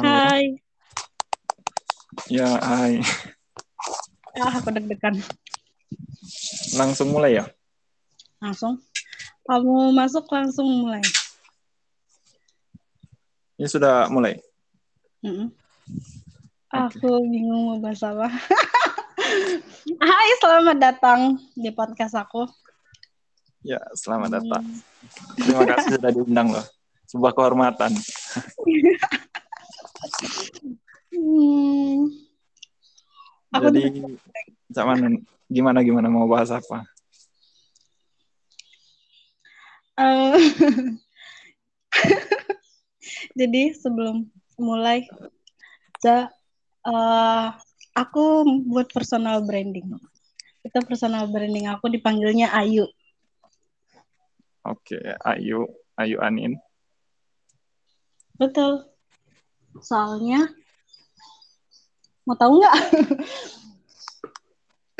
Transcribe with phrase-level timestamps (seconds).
[0.00, 0.56] Hai.
[2.32, 3.04] Ya, hai.
[4.40, 5.20] Ah, aku deg-degan.
[6.80, 7.44] Langsung mulai ya?
[8.40, 8.80] Langsung.
[9.44, 11.04] Kamu masuk langsung mulai.
[13.60, 14.40] Ini sudah mulai.
[15.20, 15.52] Mm-mm.
[16.72, 18.32] Aku bingung mau bahas apa.
[20.08, 22.48] Hai, selamat datang di podcast aku.
[23.60, 24.64] Ya, selamat datang.
[25.36, 26.64] Terima kasih sudah diundang loh.
[27.04, 27.92] Sebuah kehormatan.
[31.40, 32.12] Hmm.
[33.56, 33.82] Aku Jadi,
[34.68, 36.84] zaman gimana gimana mau bahas apa?
[39.96, 40.36] Eh,
[43.40, 44.28] Jadi sebelum
[44.60, 45.08] mulai,
[46.00, 46.28] Za,
[46.84, 47.48] eh,
[47.96, 48.24] aku
[48.68, 49.96] buat personal branding.
[50.60, 52.84] Itu personal branding aku dipanggilnya Ayu.
[54.68, 55.64] Oke, Ayu,
[55.96, 56.60] Ayu Anin.
[58.36, 58.84] Betul.
[59.80, 60.48] Soalnya,
[62.30, 62.76] mau tahu nggak?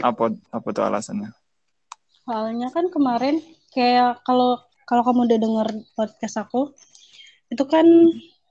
[0.03, 1.31] Apa apa tuh alasannya?
[2.27, 3.39] Soalnya kan kemarin
[3.71, 6.75] kayak kalau kalau kamu udah denger podcast aku,
[7.55, 7.87] itu kan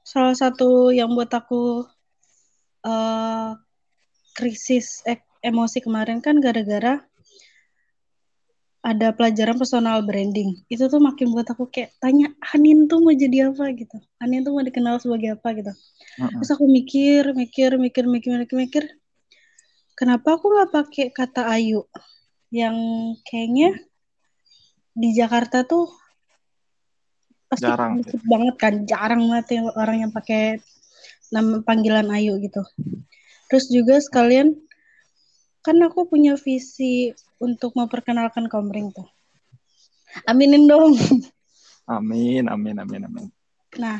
[0.07, 1.83] salah satu yang buat aku
[2.87, 3.51] eh,
[4.31, 7.03] krisis ek- emosi kemarin kan gara-gara
[8.79, 10.63] ada pelajaran personal branding.
[10.71, 13.99] Itu tuh makin buat aku kayak tanya Hanin tuh mau jadi apa gitu.
[14.23, 15.73] Hanin tuh mau dikenal sebagai apa gitu.
[16.15, 18.83] Terus aku mikir, mikir, mikir, mikir, mikir, mikir.
[19.99, 21.83] Kenapa aku nggak pakai kata Ayu?
[22.55, 22.77] Yang
[23.27, 23.75] kayaknya
[24.95, 25.91] di Jakarta tuh
[27.51, 27.99] pasti Jarang.
[28.29, 30.61] banget kan, jarang banget yang orang yang pakai
[31.35, 32.63] nama panggilan Ayu gitu.
[33.51, 34.55] Terus juga sekalian
[35.65, 39.07] kan aku punya visi untuk memperkenalkan Komring tuh.
[40.27, 40.95] Aminin dong.
[41.89, 43.27] Amin, amin, amin, amin.
[43.81, 43.97] Nah,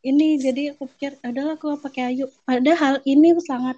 [0.00, 2.30] ini jadi aku pikir adalah aku pakai Ayu.
[2.46, 3.74] Padahal ini sangat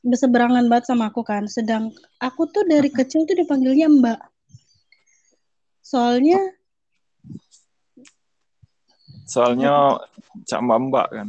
[0.00, 1.44] berseberangan banget sama aku kan.
[1.46, 4.20] Sedang aku tuh dari kecil tuh dipanggilnya Mbak.
[5.84, 6.40] Soalnya
[9.30, 9.94] Soalnya
[10.50, 11.28] Cak Mbak Mbak kan.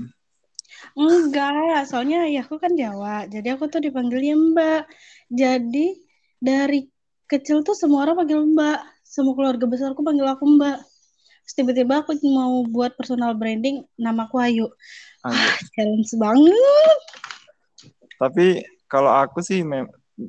[0.97, 3.29] enggak, soalnya ayahku kan Jawa.
[3.29, 4.83] Jadi aku tuh dipanggilnya Mbak.
[5.31, 5.95] Jadi
[6.43, 6.91] dari
[7.31, 8.79] kecil tuh semua orang panggil Mbak.
[9.07, 10.77] Semua keluarga besarku panggil aku Mbak.
[11.47, 14.67] Terus tiba-tiba aku mau buat personal branding, namaku Ayu.
[15.23, 15.47] Ayu.
[15.71, 16.99] Challenge banget.
[18.19, 18.47] Tapi
[18.91, 19.63] kalau aku sih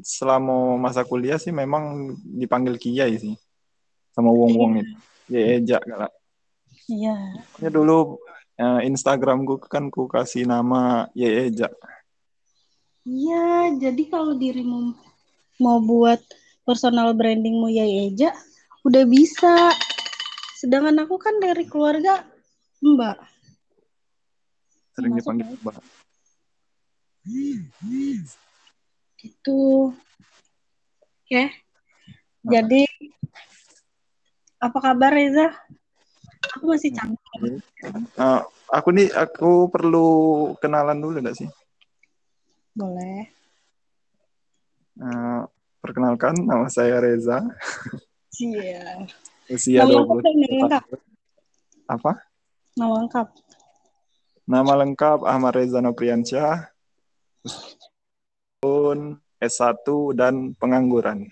[0.06, 3.34] selama masa kuliah sih memang dipanggil Kiai sih.
[4.14, 4.94] Sama wong-wong itu.
[5.32, 6.12] Ya Eja galak.
[6.86, 7.16] Iya.
[7.58, 8.22] Ya dulu
[8.56, 11.68] eh, Instagramku kan ku kasih nama Ye Eja.
[13.02, 14.94] Iya, jadi kalau dirimu
[15.58, 16.22] mau buat
[16.62, 18.30] personal brandingmu ya Eja,
[18.86, 19.74] udah bisa.
[20.62, 22.22] Sedangkan aku kan dari keluarga
[22.78, 23.18] Mbak.
[24.94, 25.46] Sering Masuk dipanggil.
[25.66, 25.76] Mbak.
[29.18, 29.94] Gitu.
[31.26, 31.42] Oke.
[32.42, 32.82] Jadi
[34.62, 35.50] apa kabar Reza?
[36.58, 37.62] Aku masih cantik.
[38.18, 38.40] Eh,
[38.70, 40.06] aku nih aku perlu
[40.62, 41.50] kenalan dulu nggak sih?
[42.72, 43.28] Boleh.
[44.96, 45.42] Eh,
[45.80, 47.40] perkenalkan nama saya Reza.
[48.40, 49.04] Iya.
[49.52, 50.84] Usia Nama lengkap 20 dong, nama lengkap.
[51.84, 52.12] Apa?
[52.72, 53.26] Nama lengkap.
[54.48, 56.72] Nama lengkap Ahmad Reza Nopriansyah.
[58.64, 59.84] Tahun S1
[60.16, 61.28] dan pengangguran.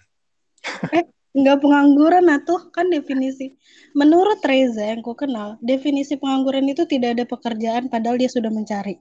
[1.31, 3.55] Enggak pengangguran atuh kan definisi.
[3.95, 8.99] Menurut Reza yang ku kenal, definisi pengangguran itu tidak ada pekerjaan padahal dia sudah mencari.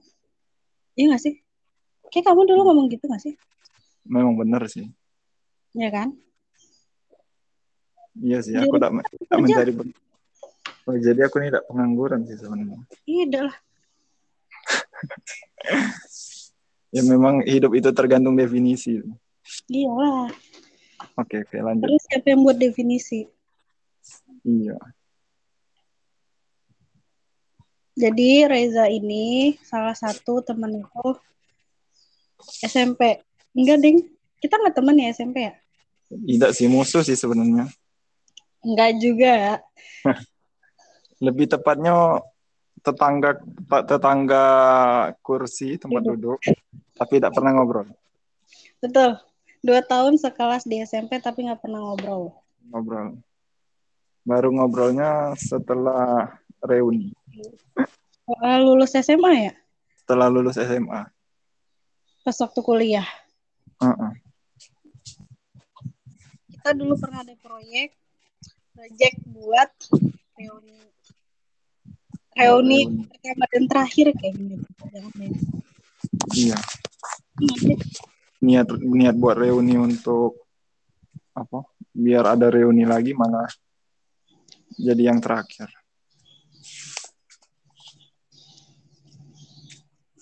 [0.94, 1.34] Iya gak sih?
[2.10, 3.34] Kayak kamu dulu ngomong gitu gak sih?
[4.02, 4.90] Memang benar sih.
[5.74, 6.08] Iya kan?
[8.18, 8.90] Iya sih, aku tak,
[9.30, 9.72] tak mencari
[10.90, 12.82] Oh, jadi aku ini tidak pengangguran sih sebenarnya.
[13.06, 13.56] Iya lah.
[16.90, 18.98] Ya memang hidup itu tergantung definisi.
[19.70, 20.26] Iya lah.
[21.14, 21.86] Oke, oke lanjut.
[21.86, 23.30] Terus siapa yang buat definisi?
[24.42, 24.74] Iya.
[27.94, 31.14] Jadi Reza ini salah satu temen aku
[32.60, 33.20] SMP.
[33.52, 33.98] Enggak, Ding.
[34.40, 35.52] Kita nggak temen ya SMP ya?
[36.08, 37.68] Tidak sih musuh sih sebenarnya.
[38.60, 39.34] Enggak juga.
[41.24, 42.24] Lebih tepatnya
[42.80, 43.36] tetangga
[43.84, 44.44] tetangga
[45.20, 46.40] kursi tempat Duduk.
[46.40, 46.56] duduk,
[46.96, 47.84] tapi tidak pernah ngobrol.
[48.80, 49.20] Betul.
[49.60, 52.32] Dua tahun sekelas di SMP tapi nggak pernah ngobrol.
[52.72, 53.20] Ngobrol.
[54.24, 56.32] Baru ngobrolnya setelah
[56.64, 57.12] reuni,
[58.24, 59.52] Soal lulus SMA ya?
[60.00, 61.08] setelah lulus SMA.
[62.30, 63.08] Pas waktu kuliah.
[63.82, 64.12] Heeh.
[66.46, 67.90] Kita dulu pernah ada proyek,
[68.70, 69.66] proyek buat
[70.38, 70.78] reuni
[72.38, 74.62] reuni pertama dan terakhir kayak gini.
[76.38, 76.54] Iya.
[78.46, 80.46] Niat niat buat reuni untuk
[81.34, 81.66] apa?
[81.90, 83.50] Biar ada reuni lagi malah
[84.78, 85.66] jadi yang terakhir.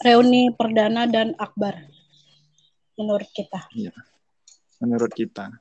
[0.00, 1.97] Reuni perdana dan akbar
[2.98, 3.62] menurut kita.
[3.72, 3.94] Iya.
[4.82, 5.54] Menurut kita.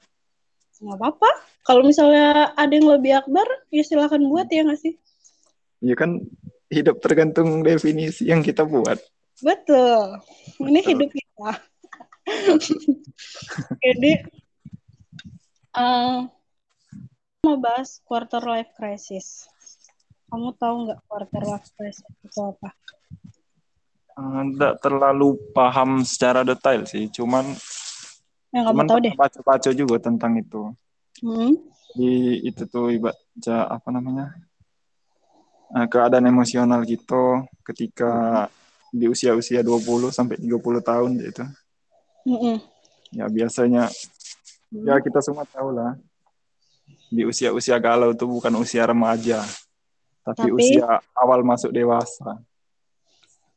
[0.82, 1.30] Nggak apa-apa.
[1.62, 4.94] Kalau misalnya ada yang lebih akbar, ya silahkan buat ya nggak sih?
[5.86, 6.26] Iya kan
[6.68, 8.98] hidup tergantung definisi yang kita buat.
[9.40, 10.22] Betul.
[10.58, 10.90] Ini Betul.
[10.90, 11.52] hidup kita.
[13.86, 14.12] Jadi,
[15.78, 16.28] uh,
[17.46, 19.48] mau bahas quarter life crisis.
[20.28, 22.74] Kamu tahu nggak quarter life crisis itu apa?
[24.18, 27.46] Tidak terlalu paham secara detail sih, cuman
[28.50, 29.14] Yang kamu cuman tahu deh.
[29.14, 30.74] baca-baca juga tentang itu.
[31.22, 31.54] Hmm?
[31.94, 34.34] Di itu tuh baca apa namanya?
[35.70, 38.48] Nah, keadaan emosional gitu ketika
[38.90, 41.44] di usia-usia 20 sampai 30 tahun gitu.
[42.26, 42.58] Mm-mm.
[43.14, 43.86] Ya biasanya
[44.68, 44.84] Hmm.
[44.84, 45.96] ya kita semua tahu lah
[47.08, 49.40] di usia-usia galau itu bukan usia remaja,
[50.28, 52.36] tapi, Tapi- usia awal masuk dewasa.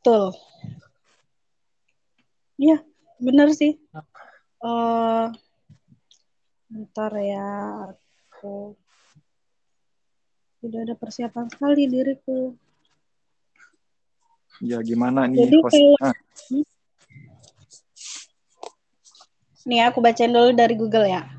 [0.01, 0.33] Betul.
[2.57, 2.81] Iya,
[3.21, 3.77] benar sih.
[4.65, 5.25] Eh,
[6.65, 7.45] bentar ya,
[7.85, 8.73] aku
[10.65, 12.57] tidak ada persiapan sekali diriku.
[14.65, 15.93] Ya gimana nih Jadi hostnya?
[16.01, 16.65] kalau-
[19.69, 21.29] Nih aku bacain dulu dari Google ya.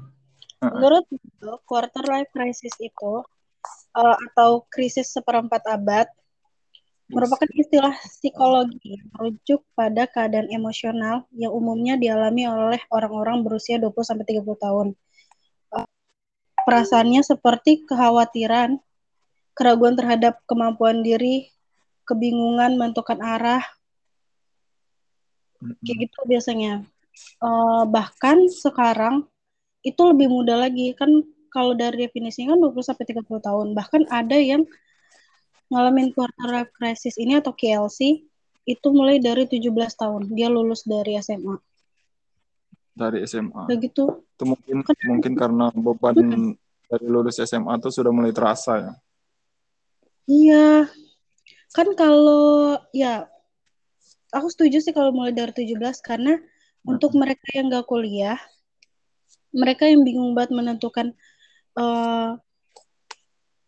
[0.62, 0.70] Heeh.
[0.78, 3.26] Menurut Google, quarter life crisis itu
[3.98, 6.06] eh, atau krisis seperempat abad
[7.12, 14.56] merupakan istilah psikologi yang merujuk pada keadaan emosional yang umumnya dialami oleh orang-orang berusia 20-30
[14.56, 14.86] tahun.
[15.76, 15.88] Eh,
[16.64, 18.80] Perasaannya seperti kekhawatiran,
[19.52, 21.52] keraguan terhadap kemampuan diri,
[22.08, 23.62] kebingungan menentukan arah,
[25.84, 26.82] kayak gitu biasanya.
[27.44, 29.28] Eh, bahkan sekarang
[29.84, 31.10] itu lebih mudah lagi kan
[31.52, 33.76] kalau dari definisinya kan 20 sampai 30 tahun.
[33.76, 34.64] Bahkan ada yang
[35.72, 38.20] ngalamin quarter life crisis ini atau KLC
[38.68, 40.22] itu mulai dari 17 tahun.
[40.36, 41.56] Dia lulus dari SMA.
[42.92, 43.72] dari SMA.
[43.72, 44.20] Kayak gitu.
[44.36, 46.12] Itu mungkin mungkin karena beban
[46.92, 48.92] dari lulus SMA itu sudah mulai terasa ya.
[50.28, 50.92] Iya.
[51.72, 53.24] Kan kalau ya
[54.28, 56.36] aku setuju sih kalau mulai dari 17 karena
[56.84, 58.36] untuk mereka yang gak kuliah,
[59.56, 61.16] mereka yang bingung banget menentukan
[61.80, 62.30] eh,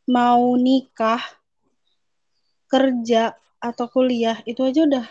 [0.04, 1.22] mau nikah,
[2.74, 5.06] kerja atau kuliah itu aja udah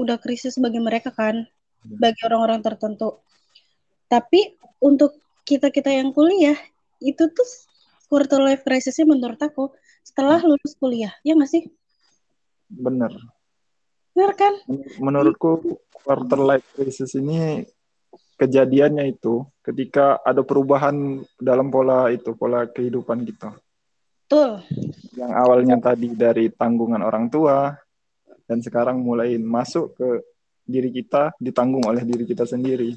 [0.00, 1.44] udah krisis bagi mereka kan,
[1.84, 3.20] bagi orang-orang tertentu.
[4.08, 6.56] Tapi untuk kita-kita yang kuliah
[7.04, 7.48] itu tuh
[8.08, 9.68] quarter life crisisnya menurut aku
[10.00, 11.68] setelah lulus kuliah, ya nggak sih?
[12.72, 13.12] Bener.
[14.16, 14.54] Benar kan?
[14.96, 17.68] Menurutku quarter life crisis ini
[18.40, 23.52] kejadiannya itu ketika ada perubahan dalam pola itu pola kehidupan kita.
[24.32, 24.64] Betul.
[25.12, 27.68] Yang awalnya tadi dari tanggungan orang tua
[28.48, 30.08] dan sekarang mulai masuk ke
[30.64, 32.96] diri kita ditanggung oleh diri kita sendiri.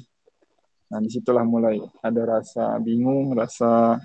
[0.88, 4.00] Nah di situlah mulai ada rasa bingung, rasa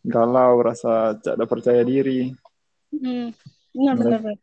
[0.00, 2.32] galau, rasa tidak percaya diri.
[2.96, 3.28] Hmm.
[3.76, 4.38] Benar, benar, benar.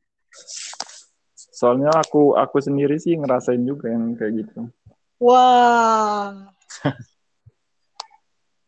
[1.33, 4.69] Soalnya aku aku sendiri sih ngerasain juga yang kayak gitu.
[5.17, 6.53] Wah.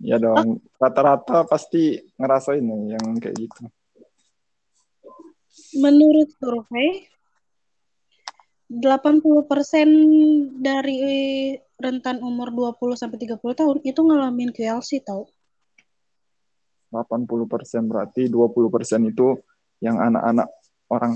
[0.01, 3.63] Ya dong, rata-rata pasti ngerasain nih yang kayak gitu.
[5.77, 7.05] Menurut survei
[8.71, 10.97] 80% dari
[11.75, 15.29] rentan umur 20 sampai 30 tahun itu ngalamin QLC tau.
[16.89, 19.37] 80% berarti 20% itu
[19.79, 20.47] yang anak-anak
[20.91, 21.13] orang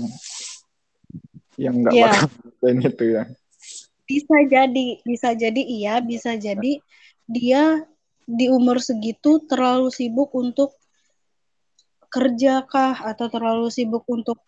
[1.60, 2.04] yang nggak Iya.
[2.12, 2.28] bakal
[2.86, 3.22] itu ya.
[4.06, 6.78] Bisa jadi, bisa jadi iya, bisa jadi
[7.26, 7.82] dia
[8.26, 10.74] di umur segitu terlalu sibuk untuk
[12.10, 14.42] kerja kah atau terlalu sibuk untuk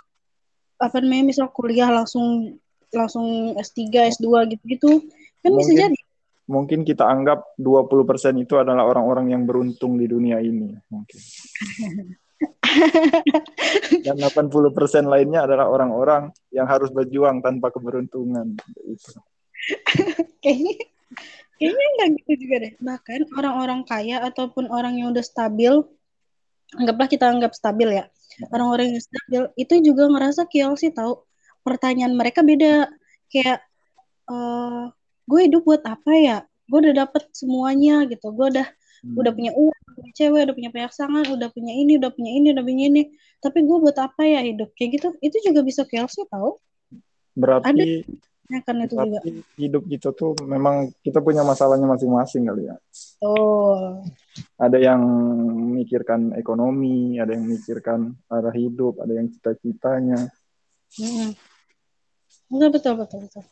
[0.79, 2.59] apa namanya misal kuliah langsung
[2.95, 5.05] langsung S3, S2 gitu-gitu.
[5.43, 5.79] Kan bisa Mungkin.
[5.79, 5.99] jadi.
[6.49, 10.73] Mungkin kita anggap 20% itu adalah orang-orang yang beruntung di dunia ini.
[10.89, 11.21] Mungkin.
[14.07, 14.73] Dan 80%
[15.05, 18.57] lainnya adalah orang-orang yang harus berjuang tanpa keberuntungan.
[18.81, 19.13] Itu.
[20.41, 20.89] kayaknya
[21.59, 22.73] kayaknya nggak gitu juga deh.
[22.79, 25.83] Bahkan orang-orang kaya ataupun orang yang udah stabil
[26.79, 28.05] anggaplah kita anggap stabil ya
[28.53, 30.47] orang-orang yang stabil itu juga ngerasa
[30.79, 31.25] sih tahu
[31.67, 32.89] pertanyaan mereka beda.
[33.29, 33.65] Kayak
[34.29, 34.85] eh
[35.29, 36.39] gue hidup buat apa ya?
[36.69, 38.31] Gue udah dapet semuanya gitu.
[38.33, 38.67] Gue udah
[39.05, 39.17] hmm.
[39.19, 42.47] udah punya uang udah punya cewek udah punya pasangan udah punya ini udah punya ini
[42.55, 43.03] udah punya ini.
[43.39, 44.73] Tapi gue buat apa ya hidup?
[44.77, 45.09] Kayak gitu.
[45.25, 46.61] Itu juga bisa chaos tau.
[47.39, 47.85] Berarti ada
[48.49, 49.21] ya kan itu juga.
[49.61, 52.77] Hidup gitu tuh memang kita punya masalahnya masing-masing kali ya.
[53.21, 54.01] Oh
[54.57, 55.01] ada yang
[55.69, 60.33] memikirkan ekonomi ada yang memikirkan arah hidup ada yang cita-citanya.
[60.97, 61.37] Hmm.
[62.49, 63.45] betul betul betul betul.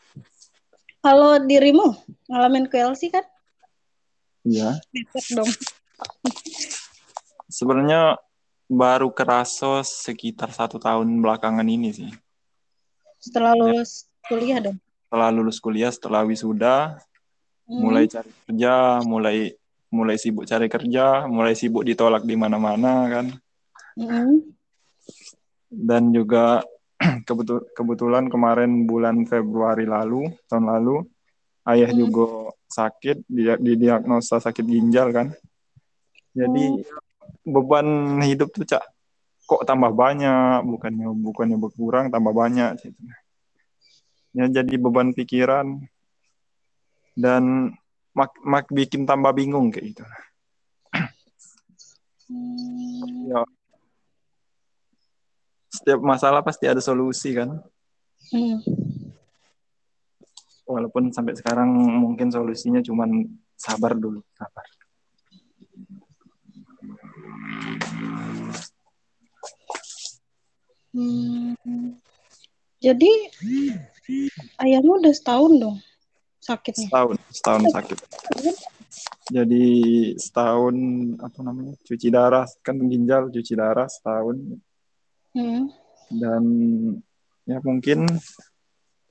[1.05, 1.93] Kalau dirimu
[2.33, 3.23] ngalamin KLC kan?
[4.43, 4.81] Iya.
[5.37, 5.51] Dong.
[7.47, 8.17] Sebenarnya
[8.67, 12.11] baru kerasa sekitar satu tahun belakangan ini sih.
[13.23, 14.27] Setelah lulus ya.
[14.27, 14.79] kuliah dong
[15.17, 17.01] setelah lulus kuliah setelah wisuda
[17.65, 17.81] hmm.
[17.81, 19.57] mulai cari kerja mulai
[19.89, 23.27] mulai sibuk cari kerja mulai sibuk ditolak di mana-mana kan
[23.97, 24.45] hmm.
[25.73, 26.61] dan juga
[27.29, 31.09] kebetul kebetulan kemarin bulan Februari lalu tahun lalu
[31.73, 31.97] ayah hmm.
[31.97, 35.33] juga sakit dia didiagnosa sakit ginjal kan
[36.37, 37.49] jadi hmm.
[37.49, 38.85] beban hidup tuh cak
[39.49, 43.01] kok tambah banyak bukannya bukannya berkurang tambah banyak gitu
[44.37, 45.81] ya jadi beban pikiran
[47.17, 47.73] dan
[48.13, 50.05] mak, mak bikin tambah bingung kayak gitu
[52.29, 53.33] hmm.
[53.33, 53.41] ya
[55.73, 57.65] setiap masalah pasti ada solusi kan
[58.37, 58.61] hmm.
[60.69, 63.09] walaupun sampai sekarang mungkin solusinya cuma
[63.57, 64.69] sabar dulu sabar
[70.93, 71.97] hmm.
[72.85, 73.13] jadi
[74.57, 75.77] Ayahmu udah setahun dong
[76.47, 76.87] sakitnya.
[76.87, 77.99] Setahun, setahun sakit.
[79.27, 79.67] Jadi
[80.15, 80.77] setahun
[81.19, 84.37] apa namanya cuci darah kan ginjal cuci darah setahun.
[85.35, 85.67] Hmm.
[86.07, 86.45] Dan
[87.43, 88.07] ya mungkin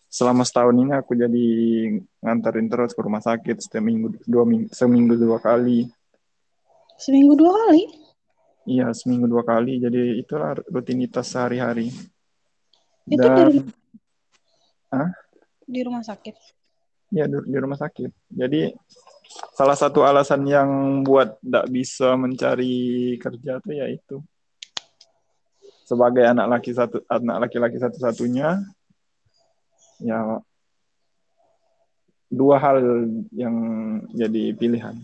[0.08, 1.48] selama setahun ini aku jadi
[2.24, 5.92] nganterin terus ke rumah sakit setiap minggu dua minggu seminggu dua kali.
[6.96, 7.84] Seminggu dua kali?
[8.66, 9.84] Iya seminggu dua kali.
[9.84, 11.92] Jadi itulah rutinitas sehari-hari.
[13.04, 13.60] Itu Dan, dari
[14.96, 15.12] Hah?
[15.65, 16.36] Di rumah sakit.
[17.13, 18.12] Ya di, di rumah sakit.
[18.34, 18.74] Jadi
[19.57, 24.22] salah satu alasan yang buat tidak bisa mencari kerja tuh ya itu
[25.86, 28.57] sebagai anak laki satu anak laki-laki satu-satunya
[30.01, 30.41] ya
[32.29, 33.55] dua hal yang
[34.12, 34.98] jadi pilihan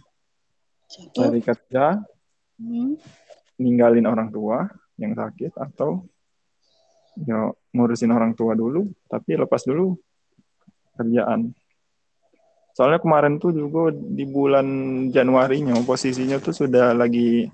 [0.89, 1.15] Satu.
[1.15, 2.01] cari kerja
[2.58, 2.98] hmm.
[3.62, 4.65] ninggalin orang tua
[4.98, 6.01] yang sakit atau
[7.22, 9.94] ya ngurusin orang tua dulu tapi lepas dulu
[11.01, 11.51] kerjaan
[12.72, 14.67] soalnya kemarin tuh juga di bulan
[15.12, 17.50] Januari-nya posisinya tuh sudah lagi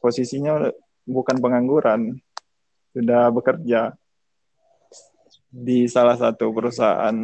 [0.00, 0.70] posisinya
[1.04, 2.16] bukan pengangguran
[2.96, 3.92] sudah bekerja
[5.48, 7.16] di salah satu perusahaan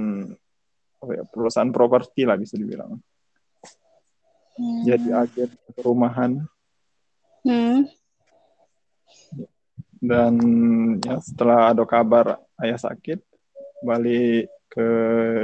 [1.05, 2.97] ya, perusahaan properti lah bisa dibilang.
[4.55, 4.87] Hmm.
[4.87, 6.47] jadi agen perumahan.
[7.43, 7.91] Hmm.
[9.99, 10.35] Dan
[11.03, 13.19] ya setelah ada kabar ayah sakit
[13.83, 14.89] balik ke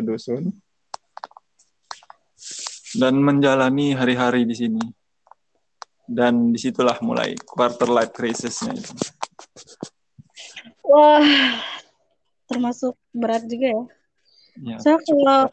[0.02, 0.50] dusun.
[2.90, 4.82] Dan menjalani hari-hari di sini.
[6.10, 8.92] Dan di situlah mulai quarter life crisisnya itu.
[10.90, 11.22] Wah
[12.50, 13.82] termasuk berat juga ya,
[14.58, 15.46] ya so kalau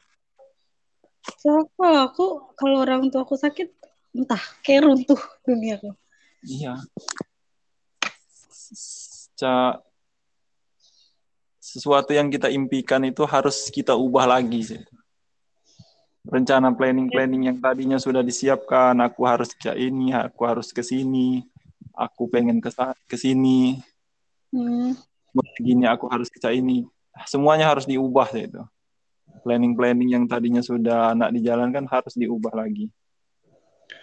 [1.38, 2.25] so kalau aku
[2.57, 3.69] kalau orang tua aku sakit
[4.17, 5.93] entah kayak runtuh dunia aku.
[6.41, 6.74] Iya.
[9.38, 9.77] Ca
[11.77, 14.81] sesuatu yang kita impikan itu harus kita ubah lagi sih.
[16.25, 21.46] Rencana planning-planning yang tadinya sudah disiapkan, aku harus ke ini, aku harus ke sini,
[21.93, 22.74] aku pengen ke
[23.05, 23.77] ke sini.
[24.50, 24.98] Hmm.
[25.38, 26.89] Begini aku harus ke ini.
[27.29, 28.65] Semuanya harus diubah sih itu.
[29.46, 32.89] Planning-planning yang tadinya sudah anak dijalankan harus diubah lagi.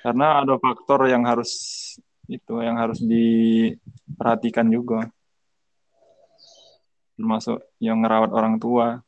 [0.01, 1.51] Karena ada faktor yang harus
[2.31, 5.13] itu yang harus diperhatikan juga
[7.15, 9.03] termasuk yang ngerawat orang tua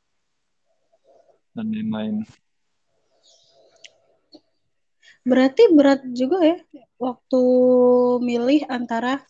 [1.57, 2.17] dan lain-lain.
[5.27, 6.59] Berarti berat juga ya
[7.03, 7.43] waktu
[8.23, 9.27] milih antara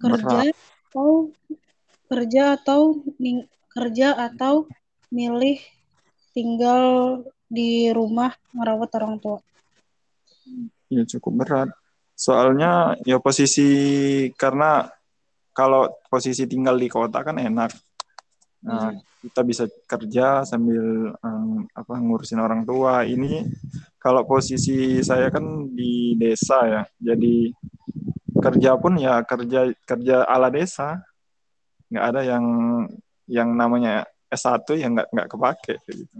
[0.00, 0.56] kerja berat.
[0.88, 1.10] atau
[2.08, 2.80] kerja atau
[3.74, 4.64] kerja atau
[5.12, 5.60] milih
[6.32, 9.38] tinggal di rumah merawat orang tua.
[10.88, 11.68] Ya cukup berat.
[12.14, 13.68] Soalnya ya posisi
[14.38, 14.88] karena
[15.54, 17.70] kalau posisi tinggal di kota kan enak.
[18.66, 19.00] Nah, hmm.
[19.22, 23.06] kita bisa kerja sambil um, apa ngurusin orang tua.
[23.06, 23.46] Ini
[24.02, 26.82] kalau posisi saya kan di desa ya.
[26.98, 27.54] Jadi
[28.34, 30.98] kerja pun ya kerja kerja ala desa.
[31.88, 32.44] Nggak ada yang
[33.30, 36.18] yang namanya S1 yang nggak nggak kepake gitu.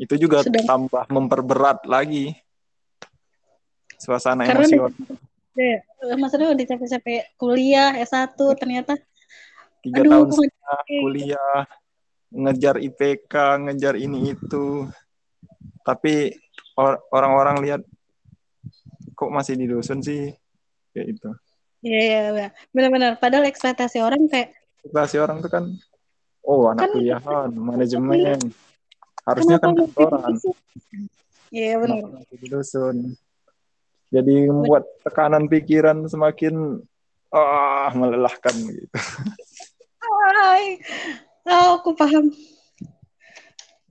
[0.00, 2.34] itu juga Sedang- tambah memperberat lagi
[4.00, 4.90] suasana Karena emosional
[5.52, 5.84] Ya,
[6.16, 8.96] maksudnya udah capek-capek kuliah S1 ternyata
[9.84, 11.58] tiga aduh tahun setengah kuliah
[12.32, 13.34] ngejar IPK
[13.68, 14.88] ngejar ini itu
[15.84, 16.32] tapi
[16.80, 17.82] or- orang-orang lihat
[19.12, 20.32] kok masih di dusun sih
[20.96, 21.30] kayak itu
[21.82, 22.48] Iya, iya, iya.
[22.70, 23.18] benar-benar.
[23.18, 24.54] Padahal ekspektasi orang kayak
[24.86, 25.64] ekspektasi orang tuh kan
[26.46, 28.38] oh anak Kan- kuliahan manajemen
[29.26, 30.32] harusnya kan kantoran?
[31.50, 32.06] Iya benar.
[32.06, 32.96] kenapa masih di dusun
[34.12, 36.84] jadi membuat tekanan pikiran semakin
[37.32, 38.86] ah melelahkan gitu.
[40.36, 40.76] Hai.
[41.48, 42.28] Oh, aku paham.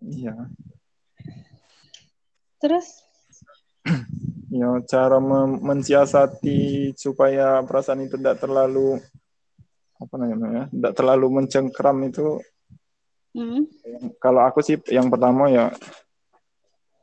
[0.05, 0.37] iya.
[2.61, 3.01] Terus?
[4.53, 5.17] Ya cara
[5.57, 9.01] mensiasati supaya perasaan itu tidak terlalu
[9.97, 12.37] apa namanya tidak terlalu mencengkram itu.
[13.31, 13.63] Hmm,
[14.19, 15.71] kalau aku sih yang pertama ya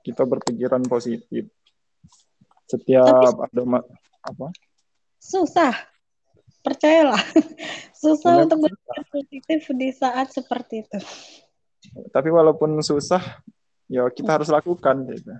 [0.04, 1.48] kita berpikiran positif
[2.68, 3.88] setiap ada ma-
[4.20, 4.52] apa
[5.18, 5.72] susah.
[6.58, 7.22] Percayalah.
[7.96, 10.98] Susah Benar, untuk berpikir positif di saat seperti itu.
[12.12, 13.22] tapi walaupun susah
[13.86, 15.32] ya kita harus lakukan gitu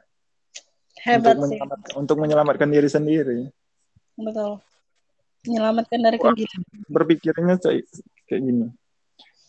[1.05, 1.59] Hebat untuk sih.
[1.59, 3.39] menyelamatkan, untuk menyelamatkan diri sendiri
[4.17, 4.63] Betul.
[5.45, 6.61] Menyelamatkan dari kegiatan.
[6.89, 7.85] berpikirnya kayak
[8.25, 8.67] kayak gini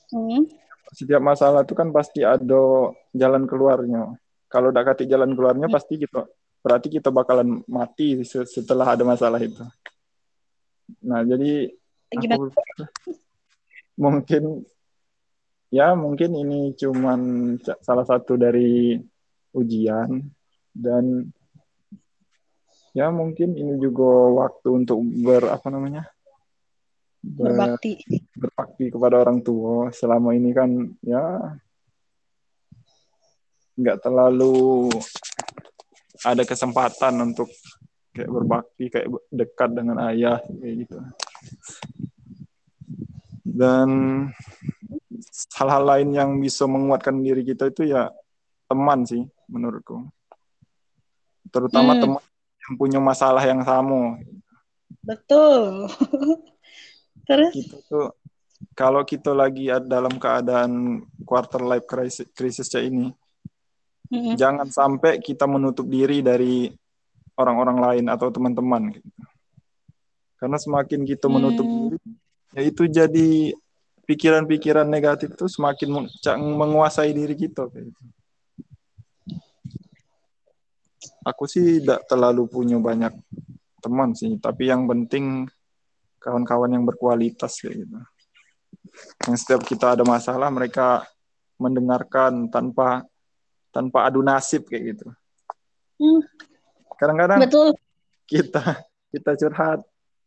[0.09, 0.49] Hmm.
[0.91, 4.09] setiap masalah itu kan pasti ada jalan keluarnya.
[4.49, 6.25] Kalau udah kati jalan keluarnya pasti kita
[6.59, 9.63] berarti kita bakalan mati se- setelah ada masalah itu.
[11.05, 11.69] Nah, jadi
[12.11, 12.49] aku
[13.99, 14.65] mungkin
[15.69, 17.19] ya mungkin ini cuman
[17.85, 18.97] salah satu dari
[19.53, 20.23] ujian
[20.73, 21.29] dan
[22.97, 24.09] ya mungkin ini juga
[24.45, 26.09] waktu untuk ber apa namanya?
[27.19, 27.99] ber- Berbakti.
[28.33, 30.71] berbakti kepada orang tua selama ini kan
[31.03, 31.53] ya
[33.79, 34.87] nggak terlalu
[36.25, 37.47] ada kesempatan untuk
[38.11, 40.97] kayak berbakti kayak dekat dengan ayah kayak gitu
[43.45, 43.89] dan
[45.55, 48.11] hal-hal lain yang bisa menguatkan diri kita itu ya
[48.67, 50.07] teman sih menurutku
[51.49, 52.01] terutama Hmm.
[52.01, 52.23] teman
[52.67, 54.19] yang punya masalah yang sama
[55.05, 55.85] Betul.
[57.29, 57.53] Terus?
[57.53, 58.09] kita tuh
[58.73, 63.13] kalau kita lagi dalam keadaan quarter life crisis krisisnya ini
[64.09, 64.33] Mm-mm.
[64.35, 66.65] jangan sampai kita menutup diri dari
[67.37, 69.09] orang-orang lain atau teman-teman gitu.
[70.39, 71.75] Karena semakin kita menutup Hmm.
[71.93, 71.99] diri,
[72.55, 73.53] ya itu jadi
[74.09, 76.09] pikiran-pikiran negatif itu semakin
[76.57, 78.01] menguasai diri kita gitu.
[81.23, 83.13] Aku sih tidak terlalu punya banyak
[83.79, 85.45] teman sih, tapi yang penting
[86.19, 87.97] kawan-kawan yang berkualitas kayak gitu.
[89.29, 91.05] Yang setiap kita ada masalah mereka
[91.59, 93.03] mendengarkan tanpa
[93.69, 95.07] tanpa adu nasib kayak gitu.
[95.99, 96.21] Hmm,
[96.97, 97.69] Kadang-kadang betul.
[98.27, 99.79] kita kita curhat,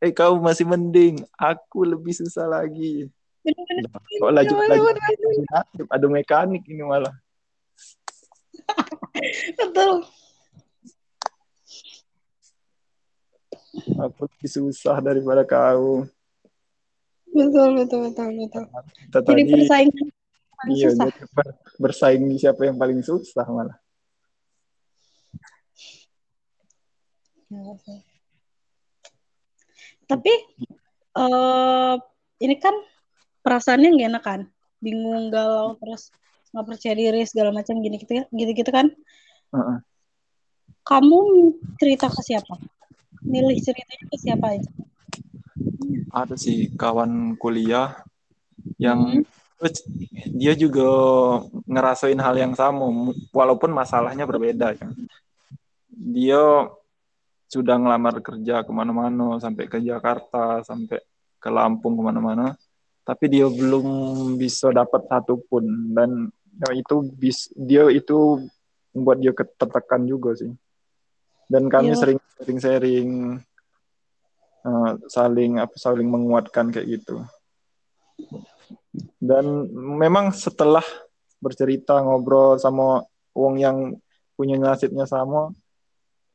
[0.02, 3.10] eh kau masih mending, aku lebih susah lagi.
[3.42, 4.18] Bener-bener.
[4.22, 7.14] Kok laju laju nasib, adu mekanik ini malah.
[9.58, 10.06] Betul.
[13.96, 16.04] Aku lebih susah daripada kau.
[17.32, 18.64] Betul, betul, betul, betul.
[19.08, 20.08] Kita Jadi tadi persaingan
[20.62, 21.06] paling iya, susah.
[21.34, 23.76] ber- bersaing di siapa yang paling susah malah.
[27.50, 27.74] Iya.
[30.06, 30.32] Tapi
[31.12, 31.94] eh
[32.42, 32.74] ini kan
[33.42, 34.40] perasaannya nggak enak kan,
[34.78, 36.14] bingung, galau, terus
[36.54, 38.86] nggak percaya diri segala macam gini gitu ya, gitu-gitu kan.
[39.50, 39.78] Heeh.
[40.86, 41.18] Kamu
[41.78, 42.54] cerita ke siapa?
[43.26, 44.70] Milih ceritanya ke siapa aja?
[46.12, 47.98] Ada sih kawan kuliah
[48.78, 49.26] Hmm.
[49.62, 49.76] Yang
[50.34, 50.88] dia juga
[51.70, 54.88] ngerasain hal yang sama walaupun masalahnya berbeda ya.
[55.92, 56.66] Dia
[57.46, 61.04] sudah ngelamar kerja ke mana-mana sampai ke Jakarta sampai
[61.36, 62.56] ke Lampung ke mana-mana
[63.04, 63.84] tapi dia belum
[64.40, 66.32] bisa dapat satupun dan
[66.64, 68.40] ya itu bis dia itu
[68.96, 70.48] membuat dia tertekan juga sih
[71.50, 72.00] dan kami Iya.
[72.00, 73.10] sering sering sharing
[74.64, 77.20] eh, saling apa saling menguatkan kayak gitu
[79.16, 80.84] dan memang setelah
[81.40, 83.02] bercerita ngobrol sama
[83.32, 83.96] wong yang
[84.36, 85.50] punya nasibnya sama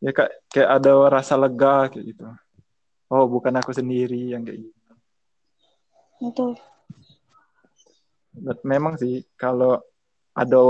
[0.01, 2.25] ya kayak kayak ada rasa lega kayak gitu
[3.13, 4.77] oh bukan aku sendiri yang kayak gitu
[6.17, 6.57] Betul.
[8.33, 9.77] Dan memang sih kalau
[10.33, 10.61] ada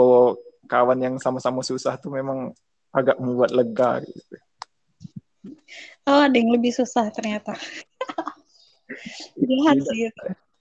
[0.67, 2.52] kawan yang sama-sama susah tuh memang
[2.91, 4.36] agak membuat lega gitu
[6.08, 7.56] Oh, ada yang lebih susah ternyata.
[9.47, 10.08] Jahat sih.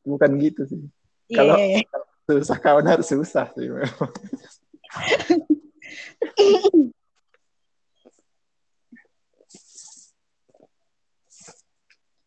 [0.06, 0.82] bukan gitu sih
[1.26, 1.98] Iya, Kalau- iya, iya.
[2.26, 4.12] susah kawan harus susah sih memang.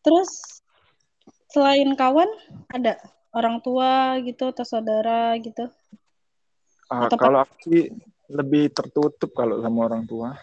[0.00, 0.30] Terus
[1.52, 2.28] selain kawan
[2.72, 2.96] ada
[3.36, 5.68] orang tua gitu atau saudara gitu?
[6.90, 7.82] Uh, kalau aku sih
[8.30, 10.34] lebih tertutup kalau sama orang tua.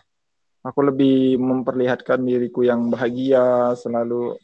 [0.63, 4.35] Aku lebih memperlihatkan diriku yang bahagia, selalu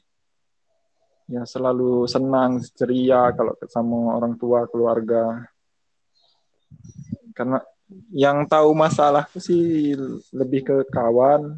[1.34, 5.50] ya selalu senang, ceria kalau sama orang tua, keluarga.
[7.34, 7.58] Karena
[8.14, 9.98] yang tahu masalahku sih
[10.30, 11.58] lebih ke kawan,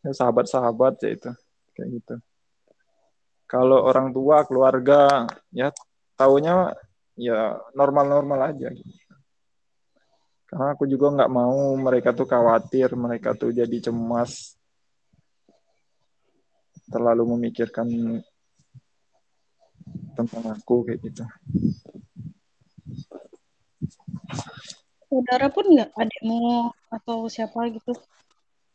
[0.00, 1.30] ya, sahabat-sahabat ya itu
[1.76, 2.14] kayak gitu.
[3.48, 5.68] Kalau orang tua, keluarga, ya
[6.16, 6.72] taunya
[7.16, 8.96] ya normal-normal aja gitu.
[10.48, 14.56] Karena aku juga nggak mau mereka tuh khawatir, mereka tuh jadi cemas,
[16.88, 17.88] terlalu memikirkan
[20.18, 21.22] tentang aku kayak gitu.
[25.06, 27.94] Saudara pun nggak adikmu atau siapa gitu?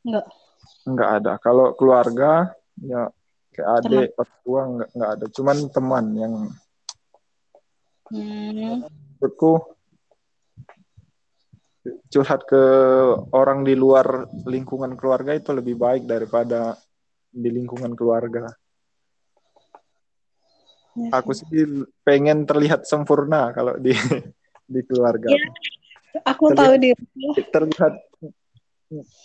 [0.08, 0.25] Nggak?
[0.88, 1.32] Nggak ada.
[1.43, 3.12] Kalau keluarga, ya
[3.51, 4.10] kayak adik,
[4.47, 5.25] tua nggak, nggak ada.
[5.36, 6.34] Cuman teman yang
[8.08, 8.88] hmm.
[9.19, 9.75] menurutku
[12.08, 12.63] curhat ke
[13.36, 16.79] orang di luar lingkungan keluarga itu lebih baik daripada
[17.27, 18.47] di lingkungan keluarga.
[20.93, 21.45] Ya, aku sih
[22.06, 23.93] pengen terlihat sempurna kalau di
[24.73, 25.34] di keluarga.
[25.34, 25.39] Ya,
[26.25, 26.95] aku terlihat, tahu dia.
[27.49, 27.93] Terlihat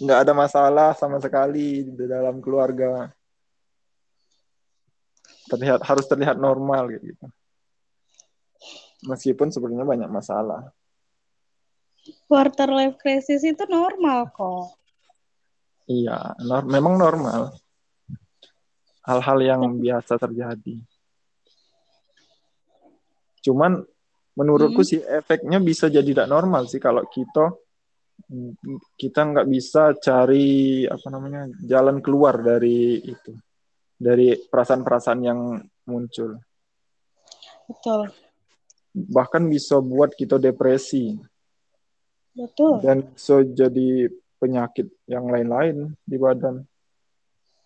[0.00, 3.12] nggak ada masalah sama sekali di dalam keluarga.
[5.48, 7.24] Terlihat harus terlihat normal gitu.
[9.04, 10.72] Meskipun sebenarnya banyak masalah
[12.28, 14.76] quarter life crisis itu normal kok.
[15.88, 17.56] Iya, nor memang normal.
[19.08, 20.76] Hal-hal yang biasa terjadi.
[23.48, 23.80] Cuman
[24.36, 24.90] menurutku hmm.
[24.92, 27.48] sih efeknya bisa jadi tidak normal sih kalau kita
[28.98, 33.32] kita nggak bisa cari apa namanya jalan keluar dari itu
[33.96, 35.56] dari perasaan-perasaan yang
[35.88, 36.36] muncul.
[37.66, 38.12] Betul.
[38.94, 41.16] Bahkan bisa buat kita depresi.
[42.36, 42.84] Betul.
[42.84, 44.06] Dan so jadi
[44.38, 46.62] penyakit yang lain-lain di badan.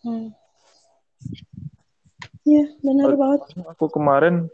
[0.01, 0.33] Hmm.
[2.43, 3.41] Iya, benar banget.
[3.77, 4.49] Aku kemarin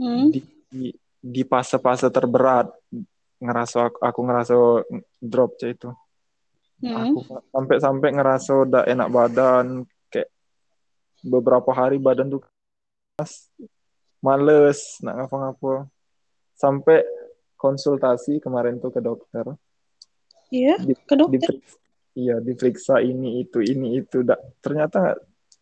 [0.00, 0.26] hmm?
[0.32, 0.86] di, di
[1.26, 2.70] di fase-fase terberat
[3.42, 4.54] ngerasa aku, aku ngerasa
[5.18, 5.90] drop cah itu.
[6.80, 7.16] Hmm.
[7.16, 7.18] Aku
[7.52, 9.66] sampai-sampai ngerasa udah enak badan
[10.12, 10.28] kayak
[11.24, 12.44] beberapa hari badan tuh
[14.20, 15.88] males nak ngapa-ngapa.
[16.56, 17.04] Sampai
[17.56, 19.56] konsultasi kemarin tuh ke dokter.
[20.48, 21.52] Iya, di, ke dokter.
[21.52, 21.60] Di,
[22.16, 24.24] iya, diperiksa ini itu ini itu.
[24.24, 25.16] Da, ternyata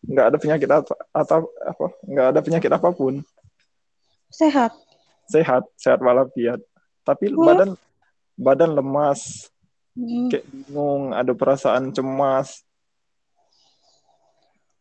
[0.05, 3.23] nggak ada penyakit apa atau apa nggak ada penyakit apa pun.
[4.35, 4.71] Sehat.
[5.31, 6.59] Sehat, sehat walafiat.
[7.07, 7.47] Tapi oh.
[7.47, 7.79] badan
[8.35, 9.47] badan lemas,
[9.95, 10.27] hmm.
[10.27, 12.67] kayak bingung, ada perasaan cemas.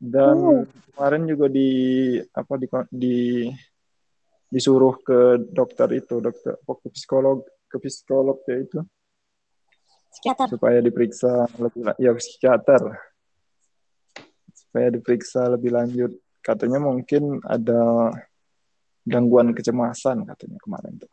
[0.03, 0.63] Dan oh.
[0.91, 1.71] kemarin juga di
[2.35, 3.17] apa di di
[4.51, 8.79] disuruh ke dokter itu dokter ke psikolog ke psikolog ya itu
[10.15, 12.83] psikiater supaya diperiksa lebih ya psikiater
[14.55, 18.15] supaya diperiksa lebih lanjut katanya mungkin ada
[19.05, 21.13] gangguan kecemasan katanya kemarin tuh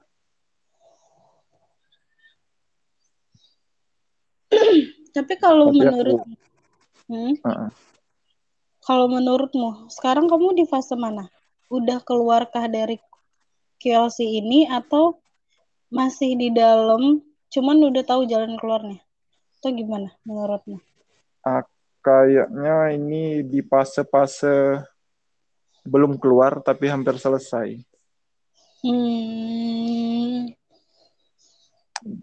[5.16, 6.36] tapi kalau tapi menurut aku,
[7.12, 7.34] hmm?
[7.44, 7.70] uh -uh.
[8.84, 11.28] kalau menurutmu sekarang kamu di fase mana
[11.72, 13.00] udah keluarkah dari
[13.80, 15.20] QLC ini atau
[15.92, 19.00] masih di dalam cuman udah tahu jalan keluarnya
[19.60, 20.80] atau gimana menurutmu?
[21.44, 21.64] Uh,
[22.02, 24.82] kayaknya ini di fase-fase
[25.86, 27.78] belum keluar tapi hampir selesai.
[28.82, 30.50] Hmm.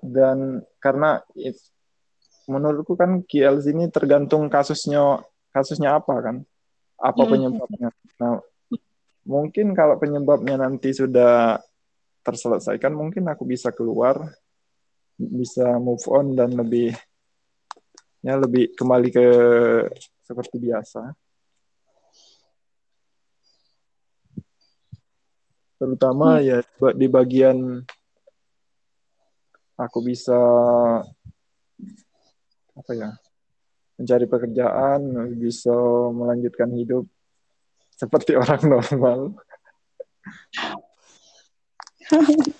[0.03, 1.59] Dan karena it,
[2.51, 5.23] menurutku kan QLC ini tergantung kasusnya
[5.55, 6.37] kasusnya apa kan?
[6.99, 7.31] Apa hmm.
[7.31, 7.89] penyebabnya?
[8.19, 8.43] Nah,
[9.29, 11.63] mungkin kalau penyebabnya nanti sudah
[12.27, 14.21] terselesaikan mungkin aku bisa keluar
[15.19, 16.95] bisa move on dan lebih
[18.23, 19.27] ya lebih kembali ke
[20.27, 21.15] seperti biasa
[25.79, 26.45] terutama hmm.
[26.45, 26.59] ya
[26.93, 27.87] di bagian
[29.79, 30.39] aku bisa
[32.75, 33.11] apa ya
[33.99, 35.01] mencari pekerjaan
[35.39, 35.75] bisa
[36.15, 37.07] melanjutkan hidup
[37.99, 39.21] seperti orang normal.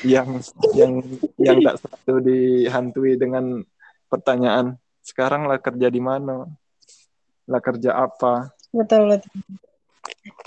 [0.00, 1.04] Yang yang
[1.36, 3.60] yang tak selalu dihantui dengan
[4.08, 6.48] pertanyaan sekarang lah kerja di mana?
[7.44, 8.48] Lah kerja apa?
[8.72, 9.67] Betul betul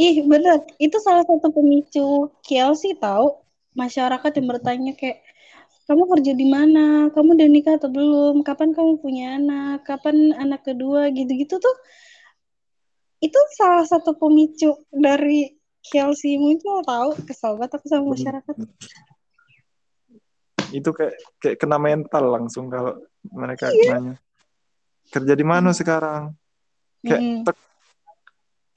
[0.02, 2.34] ih benar itu salah satu pemicu
[2.74, 3.38] sih tahu
[3.78, 5.22] masyarakat yang bertanya kayak
[5.92, 7.12] kamu kerja di mana?
[7.12, 8.48] Kamu udah nikah atau belum?
[8.48, 9.84] Kapan kamu punya anak?
[9.84, 11.12] Kapan anak kedua?
[11.12, 11.78] Gitu-gitu tuh.
[13.20, 15.52] Itu salah satu pemicu dari
[15.84, 18.56] Chelsea-mu itu tahu kesal banget aku sama masyarakat.
[20.72, 22.96] Itu kayak kayak kena mental langsung kalau
[23.28, 24.00] mereka iya.
[24.00, 24.16] nanya
[25.12, 26.32] kerja di mana sekarang?
[27.04, 27.42] Kayak mm.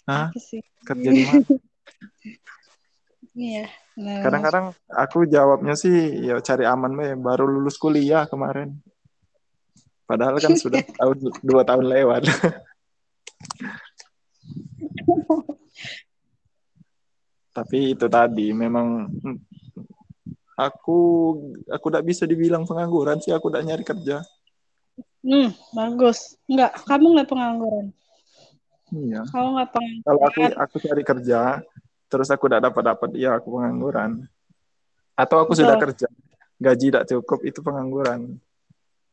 [0.05, 0.29] Hah?
[0.85, 1.45] kerja di mana?
[3.35, 8.75] Iya kadang-kadang aku jawabnya sih ya cari aman mah baru lulus kuliah kemarin.
[10.05, 12.27] Padahal kan sudah tahun dua tahun lewat.
[17.55, 19.07] Tapi itu tadi memang
[20.59, 20.99] aku
[21.71, 24.27] aku tidak bisa dibilang pengangguran sih aku tidak nyari kerja.
[25.23, 26.35] Hmm bagus.
[26.51, 27.95] Nggak kamu nggak pengangguran
[28.95, 31.41] iya kamu nggak pengangguran kalau aku aku cari kerja
[32.07, 34.11] terus aku tidak dapat dapat ya aku pengangguran
[35.15, 35.63] atau aku Betul.
[35.67, 36.09] sudah kerja
[36.63, 38.39] gaji tidak cukup itu pengangguran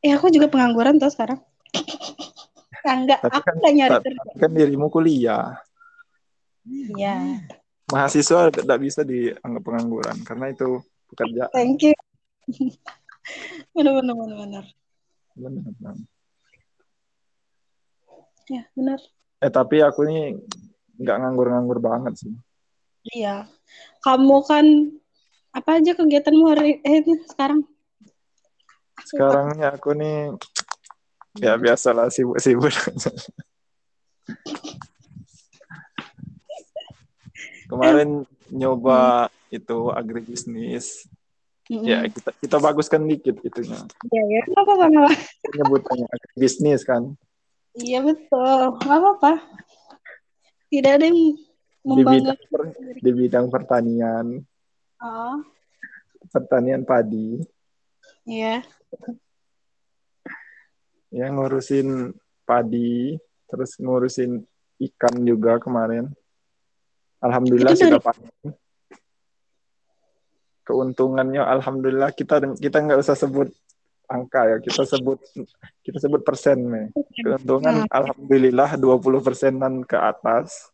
[0.05, 1.41] eh aku juga pengangguran tuh sekarang
[2.85, 5.57] enggak tapi aku kan, nggak nyari kerja kan dirimu kuliah
[6.65, 7.41] iya
[7.91, 10.79] mahasiswa tidak bisa dianggap pengangguran karena itu
[11.11, 11.51] pekerjaan.
[11.51, 11.95] Thank you.
[13.75, 14.65] benar benar benar benar.
[15.35, 15.95] Benar benar.
[18.47, 18.99] Ya benar.
[19.41, 20.37] Eh tapi aku ini
[21.01, 22.33] nggak nganggur-nganggur banget sih.
[23.09, 23.49] Iya.
[24.05, 24.65] Kamu kan
[25.51, 27.65] apa aja kegiatanmu hari eh sekarang?
[29.01, 30.37] Sekarang ya aku nih
[31.41, 32.69] ya biasalah sibuk-sibuk.
[37.71, 39.57] Kemarin nyoba hmm.
[39.57, 41.07] itu agribisnis.
[41.71, 41.87] Hmm.
[41.87, 43.79] Ya kita kita baguskan dikit itunya.
[44.11, 45.07] Iya ya, apa apa
[45.55, 47.15] Nyebutannya agribisnis kan.
[47.71, 49.33] Iya betul, nggak apa-apa.
[50.67, 51.39] Tidak ada yang
[51.87, 52.11] membanggakan.
[52.11, 52.61] Di bidang, per,
[52.99, 54.25] di bidang pertanian.
[54.99, 55.37] Oh.
[56.31, 57.39] Pertanian padi.
[58.27, 58.63] Iya.
[61.11, 64.43] Ya ngurusin padi, terus ngurusin
[64.91, 66.11] ikan juga kemarin.
[67.23, 68.31] Alhamdulillah itu sudah panen.
[70.67, 73.51] Keuntungannya alhamdulillah kita kita nggak usah sebut
[74.11, 75.19] angka ya, kita sebut
[75.81, 76.87] kita sebut persen nih.
[77.23, 77.89] Keuntungan nah.
[77.89, 80.71] alhamdulillah 20 persenan ke atas.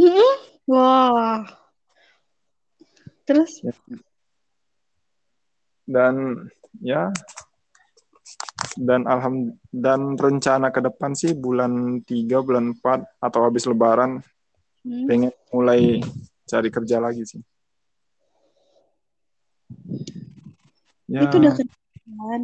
[0.00, 0.32] Mm-hmm.
[0.72, 1.44] Wah.
[3.28, 3.62] Terus?
[3.62, 3.74] Ya.
[5.86, 6.50] Dan
[6.82, 7.14] ya
[8.76, 14.20] dan alham dan rencana ke depan sih bulan 3 bulan 4 atau habis lebaran
[14.84, 15.06] hmm.
[15.08, 16.00] pengen mulai
[16.44, 17.40] cari kerja lagi sih.
[21.06, 21.24] Ya.
[21.26, 21.54] Itu udah
[22.06, 22.42] kerjaan.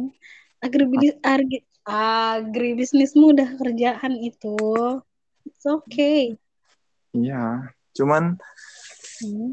[0.63, 4.55] Agribisnis, argi, agribisnismu udah kerjaan itu.
[5.47, 6.35] It's okay.
[7.15, 8.39] Iya, cuman
[9.23, 9.49] hmm.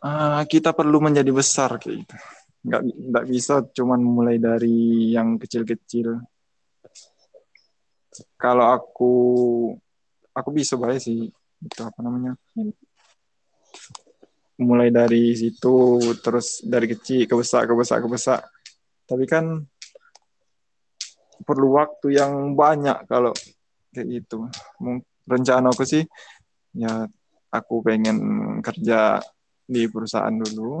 [0.00, 2.16] uh, kita perlu menjadi besar kayak gitu.
[2.62, 6.16] Nggak, nggak bisa cuman mulai dari yang kecil-kecil.
[8.40, 9.12] Kalau aku
[10.32, 11.28] aku bisa baik sih
[11.62, 12.72] itu apa namanya hmm.
[14.62, 18.40] Mulai dari situ terus dari kecil ke besar ke besar ke besar.
[19.04, 19.60] Tapi kan
[21.42, 23.34] perlu waktu yang banyak kalau
[23.90, 24.46] kayak gitu.
[25.26, 26.06] Rencana aku sih
[26.72, 27.06] ya
[27.52, 28.18] aku pengen
[28.64, 29.20] kerja
[29.66, 30.80] di perusahaan dulu.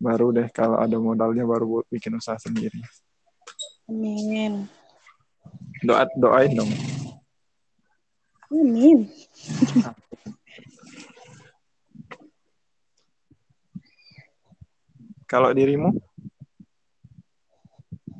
[0.00, 2.80] Baru deh kalau ada modalnya baru bikin usaha sendiri.
[3.88, 4.68] Amin.
[5.84, 6.70] Doa doain dong.
[8.50, 9.06] Amin.
[15.30, 15.94] Kalau dirimu?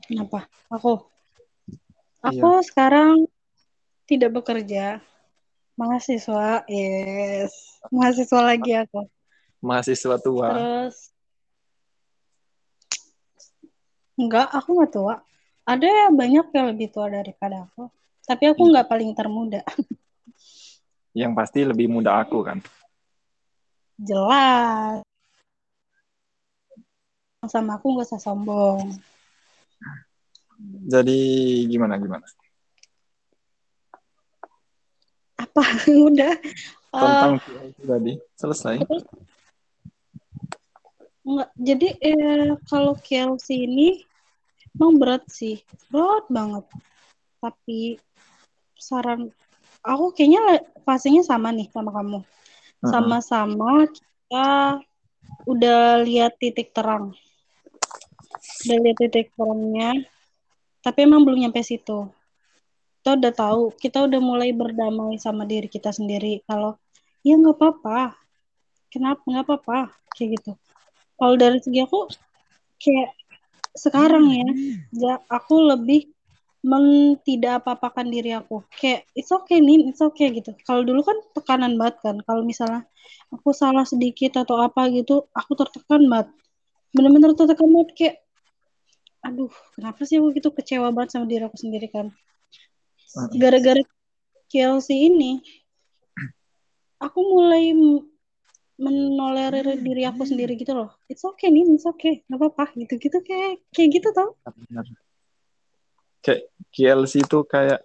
[0.06, 0.46] Kenapa?
[0.70, 1.02] Aku.
[2.22, 2.62] Aku iya.
[2.62, 3.26] sekarang
[4.06, 5.02] tidak bekerja.
[5.74, 7.82] Mahasiswa, yes.
[7.90, 9.10] Mahasiswa lagi aku.
[9.58, 10.48] Mahasiswa tua.
[10.54, 11.10] Terus
[14.20, 15.14] Enggak, aku nggak tua.
[15.64, 17.88] Ada banyak yang lebih tua daripada aku.
[18.22, 18.70] Tapi aku hmm.
[18.70, 19.64] nggak paling termuda.
[21.16, 22.62] Yang pasti lebih muda aku kan.
[23.98, 25.09] Jelas.
[27.48, 29.00] Sama aku gak usah sombong.
[30.84, 31.18] Jadi
[31.72, 32.26] gimana gimana?
[35.40, 35.64] Apa
[36.08, 36.36] udah?
[36.92, 38.84] Tentang uh, tadi selesai.
[41.24, 41.50] Enggak.
[41.56, 44.04] Jadi eh, kalau Kelsey ini
[44.76, 46.68] emang berat sih, berat banget.
[47.40, 47.96] Tapi
[48.76, 49.32] saran
[49.80, 52.20] aku kayaknya fasenya sama nih sama kamu.
[52.84, 54.80] Sama-sama kita
[55.48, 57.16] udah lihat titik terang.
[58.66, 59.90] Udah lihat titik terangnya.
[60.84, 62.08] Tapi emang belum nyampe situ.
[63.00, 66.44] Kita udah tahu, kita udah mulai berdamai sama diri kita sendiri.
[66.48, 66.76] Kalau
[67.26, 68.16] ya nggak apa-apa.
[68.92, 69.78] Kenapa nggak apa-apa?
[70.16, 70.52] Kayak gitu.
[71.20, 72.08] kalau dari segi aku
[72.80, 73.10] kayak
[73.76, 74.48] sekarang ya,
[74.96, 76.10] ya aku lebih
[76.60, 81.16] men tidak apa-apakan diri aku kayak it's okay nih it's okay gitu kalau dulu kan
[81.32, 82.84] tekanan banget kan kalau misalnya
[83.32, 86.28] aku salah sedikit atau apa gitu aku tertekan banget
[86.92, 88.16] bener-bener tertekan banget kayak
[89.20, 92.08] aduh kenapa sih aku gitu kecewa banget sama diri aku sendiri kan?
[93.36, 93.82] Gara-gara
[94.50, 95.40] Chelsea ini
[97.00, 97.72] aku mulai
[98.80, 100.90] menolerir diri aku sendiri gitu loh.
[101.06, 102.24] It's okay nih it's okay.
[102.28, 102.64] Nggak apa-apa.
[102.80, 104.36] Gitu gitu kayak kayak gitu tau.
[106.24, 107.80] Kayak KLC itu kayak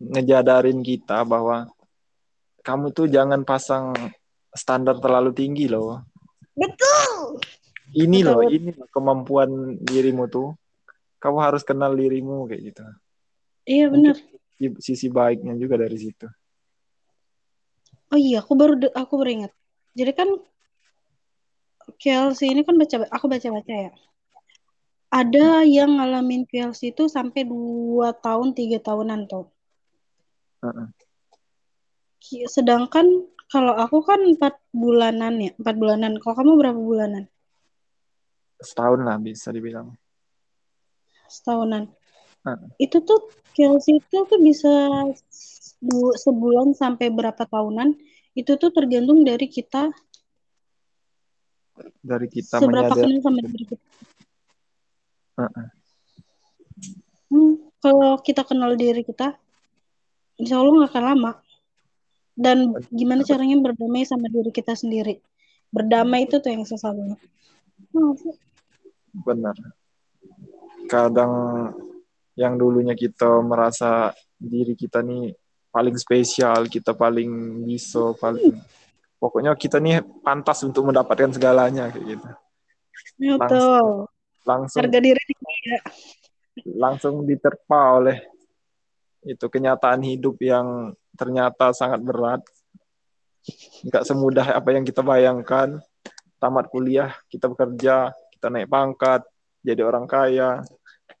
[0.00, 1.70] ngejadarin kita bahwa
[2.64, 3.94] kamu tuh jangan pasang
[4.50, 6.02] standar terlalu tinggi loh.
[6.58, 7.40] betul!
[7.90, 8.30] Ini Betul.
[8.30, 9.50] loh, ini loh kemampuan
[9.82, 10.54] dirimu tuh.
[11.20, 12.82] Kamu harus kenal dirimu kayak gitu.
[13.68, 14.16] iya bener
[14.56, 16.28] Di- Sisi baiknya juga dari situ.
[18.10, 19.52] Oh iya, aku baru aku baru ingat.
[19.96, 20.28] Jadi kan
[22.00, 23.92] KLC ini kan baca aku baca-baca ya.
[25.10, 29.48] Ada yang ngalamin KLC itu sampai 2 tahun, tiga tahunan tuh.
[32.20, 33.06] Ki- Sedangkan
[33.50, 36.20] kalau aku kan empat bulanan ya, empat bulanan.
[36.22, 37.24] Kalau kamu berapa bulanan?
[38.60, 39.96] Setahun lah bisa dibilang.
[41.30, 41.86] Setahunan.
[42.42, 42.68] Heeh.
[42.82, 44.70] Itu tuh KLC itu tuh bisa
[46.18, 47.94] sebulan sampai berapa tahunan.
[48.34, 49.94] Itu tuh tergantung dari kita
[52.04, 53.08] Dari kita seberapa menyadari.
[53.08, 53.86] kenal sama diri kita.
[55.40, 55.66] Heeh.
[57.30, 59.38] Hmm, kalau kita kenal diri kita,
[60.36, 61.32] insya Allah nggak akan lama.
[62.36, 65.20] Dan gimana caranya berdamai sama diri kita sendiri.
[65.70, 67.20] Berdamai itu tuh yang susah banget.
[67.94, 68.12] Hmm,
[69.24, 69.56] Benar.
[70.90, 71.32] Kadang
[72.34, 75.30] yang dulunya kita merasa diri kita nih
[75.70, 78.58] paling spesial, kita paling bisa, paling
[79.22, 82.28] pokoknya kita nih pantas untuk mendapatkan segalanya kayak gitu.
[83.38, 84.10] betul.
[84.42, 85.20] Langsung Harga diri
[85.68, 85.78] ya.
[86.74, 88.18] langsung diterpa oleh
[89.22, 92.40] itu kenyataan hidup yang ternyata sangat berat.
[93.84, 95.76] Nggak semudah apa yang kita bayangkan.
[96.40, 99.20] Tamat kuliah, kita bekerja, kita naik pangkat,
[99.60, 100.64] jadi orang kaya.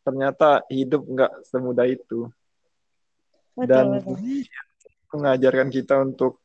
[0.02, 2.30] Ternyata hidup nggak semudah itu.
[3.54, 4.16] Betul, Dan betul.
[5.10, 6.38] mengajarkan kita untuk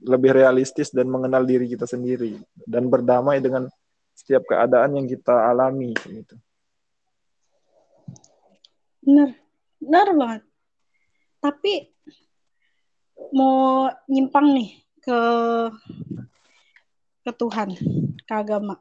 [0.00, 3.68] lebih realistis dan mengenal diri kita sendiri dan berdamai dengan
[4.16, 6.36] setiap keadaan yang kita alami gitu.
[9.04, 9.36] Bener.
[9.80, 10.42] Bener banget.
[11.40, 11.72] Tapi
[13.32, 15.20] mau nyimpang nih ke
[17.24, 17.72] ke Tuhan,
[18.28, 18.76] ke agama.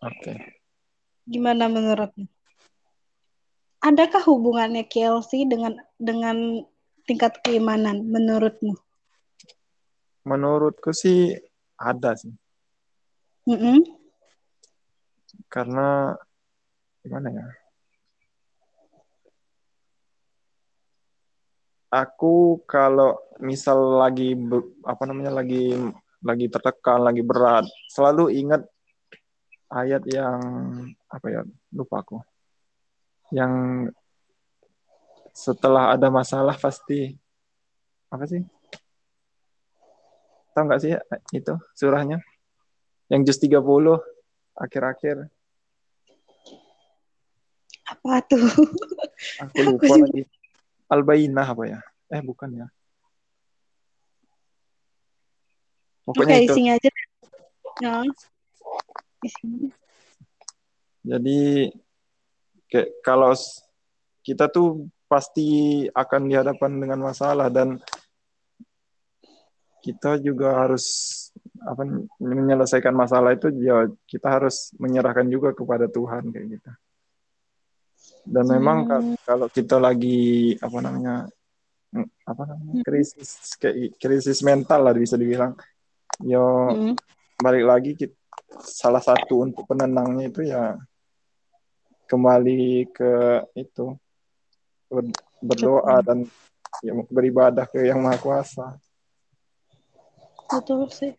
[0.00, 0.60] Oke.
[1.28, 2.39] Gimana menurutmu?
[3.80, 6.60] Adakah hubungannya KLC dengan dengan
[7.08, 8.76] tingkat keimanan menurutmu?
[10.28, 11.32] Menurutku sih
[11.80, 12.28] ada sih.
[13.48, 13.80] Mm-mm.
[15.48, 16.12] Karena
[17.00, 17.46] gimana ya?
[21.90, 24.36] Aku kalau misal lagi
[24.84, 25.72] apa namanya lagi
[26.20, 28.62] lagi tertekan, lagi berat, selalu ingat
[29.72, 30.38] ayat yang
[31.08, 31.40] apa ya?
[31.72, 32.20] Lupa aku.
[33.30, 33.52] Yang
[35.30, 37.14] setelah ada masalah pasti
[38.10, 38.42] apa sih?
[40.50, 40.92] Tahu nggak sih
[41.30, 42.18] itu surahnya?
[43.06, 44.02] Yang juz 30
[44.58, 45.30] akhir-akhir.
[47.86, 48.42] Apa tuh?
[49.46, 50.22] Aku lupa juga- lagi.
[50.90, 51.80] Al-Bainah apa ya?
[52.10, 52.66] Eh bukan ya.
[56.02, 56.50] Oke, Pokoknya itu.
[56.50, 56.90] isinya aja.
[57.78, 57.94] Ya.
[59.22, 59.70] Isinya.
[61.06, 61.70] Jadi
[62.70, 63.34] kayak kalau
[64.22, 67.82] kita tuh pasti akan dihadapkan dengan masalah dan
[69.80, 70.84] kita juga harus
[71.64, 71.82] apa
[72.20, 76.70] menyelesaikan masalah itu ya kita harus menyerahkan juga kepada Tuhan kayak gitu.
[78.28, 79.16] Dan memang Hmm.
[79.24, 81.14] kalau kita lagi apa namanya
[82.28, 85.56] apa namanya krisis kayak krisis mental lah bisa dibilang.
[86.20, 86.94] Yo Mm.
[87.40, 88.20] balik lagi kit-
[88.60, 90.76] salah satu untuk penenangnya itu ya
[92.10, 93.94] kembali ke itu
[94.90, 96.26] ber- berdoa dan
[96.82, 98.74] ya, beribadah ke yang maha kuasa.
[100.50, 101.14] Betul sih.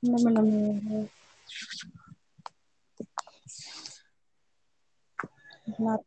[0.00, 1.04] Benar-benar.
[5.64, 6.00] Benar.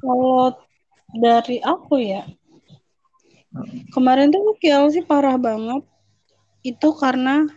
[0.00, 0.54] Kalau
[1.14, 2.26] dari aku ya,
[3.90, 4.56] kemarin tuh
[4.94, 5.82] sih parah banget.
[6.62, 7.48] Itu karena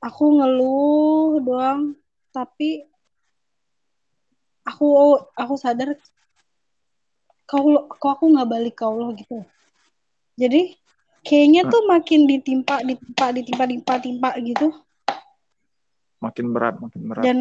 [0.00, 1.96] aku ngeluh doang,
[2.30, 2.86] tapi
[4.64, 5.96] aku aku sadar
[7.44, 9.44] kau kok aku nggak balik ke Allah gitu.
[10.40, 10.74] Jadi
[11.24, 14.72] kayaknya tuh makin ditimpa ditimpa ditimpa ditimpa timpa gitu.
[16.24, 17.22] Makin berat makin berat.
[17.26, 17.38] Dan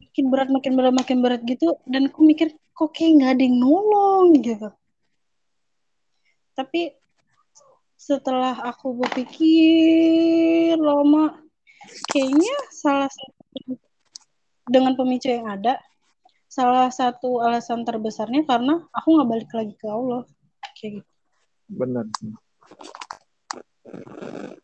[0.00, 1.76] makin berat makin berat makin berat gitu.
[1.84, 4.72] Dan aku mikir kok kayak nggak ada yang nolong gitu
[6.52, 6.92] tapi
[7.96, 11.38] setelah aku berpikir lama
[12.10, 13.78] kayaknya salah satu
[14.66, 15.78] dengan pemicu yang ada
[16.50, 20.28] salah satu alasan terbesarnya karena aku nggak balik lagi ke Allah.
[20.76, 21.10] Kayak gitu.
[21.72, 22.04] Benar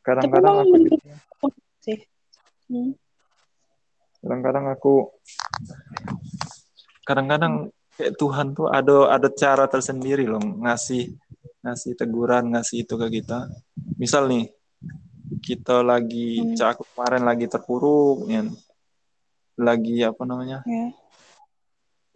[0.02, 1.46] kadang-kadang aku
[1.82, 1.98] sih.
[2.68, 2.92] Hmm.
[4.20, 4.94] kadang-kadang aku
[7.08, 11.18] kadang-kadang kayak Tuhan tuh ada ada cara tersendiri loh ngasih
[11.66, 13.50] ngasih teguran ngasih itu ke kita.
[13.98, 14.46] Misal nih
[15.42, 16.54] kita lagi hmm.
[16.54, 18.46] cak kemarin lagi terpuruk ya.
[19.58, 20.62] Lagi apa namanya?
[20.62, 20.94] Yeah.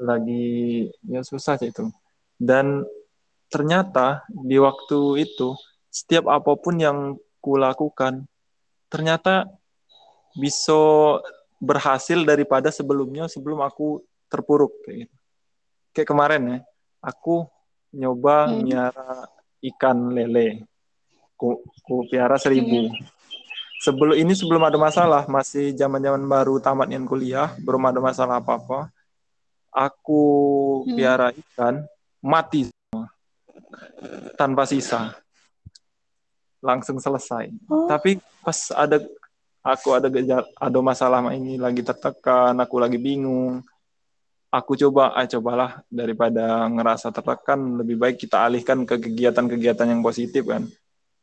[0.02, 1.90] lagi ya susah itu.
[2.38, 2.86] Dan
[3.50, 5.54] ternyata di waktu itu
[5.90, 6.98] setiap apa pun yang
[7.38, 8.26] kulakukan
[8.88, 9.46] ternyata
[10.32, 10.74] bisa
[11.62, 15.21] berhasil daripada sebelumnya sebelum aku terpuruk kayak gitu
[15.92, 16.58] kayak kemarin ya
[17.04, 17.46] aku
[17.92, 18.60] nyoba hmm.
[18.64, 19.28] miara
[19.62, 20.64] ikan lele
[21.36, 22.96] ku, ku piara seribu hmm.
[23.84, 28.56] sebelum ini sebelum ada masalah masih zaman zaman baru tamatnya kuliah belum ada masalah apa
[28.56, 28.80] apa
[29.68, 30.22] aku
[30.84, 30.96] hmm.
[30.96, 31.84] piara ikan
[32.24, 32.72] mati
[34.40, 35.12] tanpa sisa
[36.62, 37.90] langsung selesai oh.
[37.90, 39.02] tapi pas ada
[39.62, 43.62] aku ada gejala ada masalah ini lagi tertekan aku lagi bingung
[44.52, 50.44] aku coba, ah cobalah daripada ngerasa tertekan, lebih baik kita alihkan ke kegiatan-kegiatan yang positif
[50.44, 50.68] kan.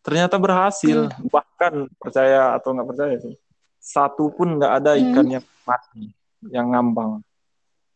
[0.02, 1.30] Ternyata berhasil, hmm.
[1.30, 3.38] bahkan percaya atau nggak percaya sih,
[3.78, 5.02] satu pun nggak ada hmm.
[5.14, 5.36] ikan hmm.
[5.38, 6.04] yang mati,
[6.50, 7.12] yang ngambang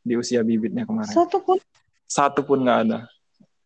[0.06, 1.10] di usia bibitnya kemarin.
[1.10, 1.58] Satu pun?
[2.06, 3.10] Satu pun nggak ada.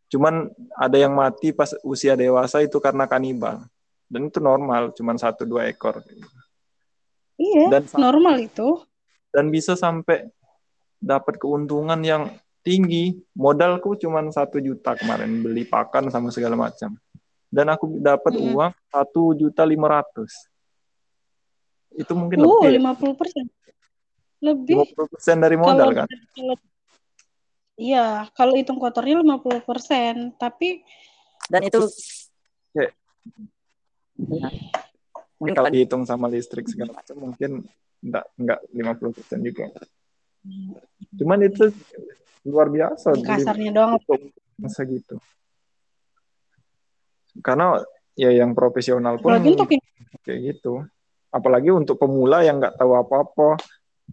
[0.07, 3.68] Cuman ada yang mati pas usia dewasa itu karena kanibal.
[4.07, 5.99] Dan itu normal, cuman satu dua ekor.
[7.36, 8.80] Iya, dan normal itu.
[9.36, 10.32] Dan bisa sampai
[10.97, 12.33] dapat keuntungan yang
[12.65, 13.15] tinggi.
[13.37, 16.97] Modalku cuma satu juta kemarin beli pakan sama segala macam.
[17.47, 18.43] Dan aku dapat hmm.
[18.51, 20.51] uang satu juta lima ratus.
[21.95, 22.77] Itu mungkin oh, lebih.
[22.77, 23.47] lima puluh persen.
[24.43, 24.83] Lebih.
[24.83, 26.07] Lima puluh persen dari modal kalau, kan?
[27.77, 30.81] Iya, kalau hitung kotornya lima puluh persen, tapi
[31.47, 32.89] dan itu okay.
[32.89, 34.49] ya.
[35.37, 37.63] mungkin kalau dihitung sama listrik segala macam mungkin
[38.01, 38.25] enggak
[38.73, 39.69] enggak puluh persen juga.
[41.17, 41.71] Cuman itu
[42.47, 43.17] luar biasa.
[43.23, 43.99] Kasarnya doang.
[44.57, 45.19] Masa gitu.
[47.43, 47.81] Karena
[48.17, 49.69] ya yang profesional pun untuk
[50.25, 50.81] kayak gitu.
[51.29, 53.61] Apalagi untuk pemula yang nggak tahu apa-apa,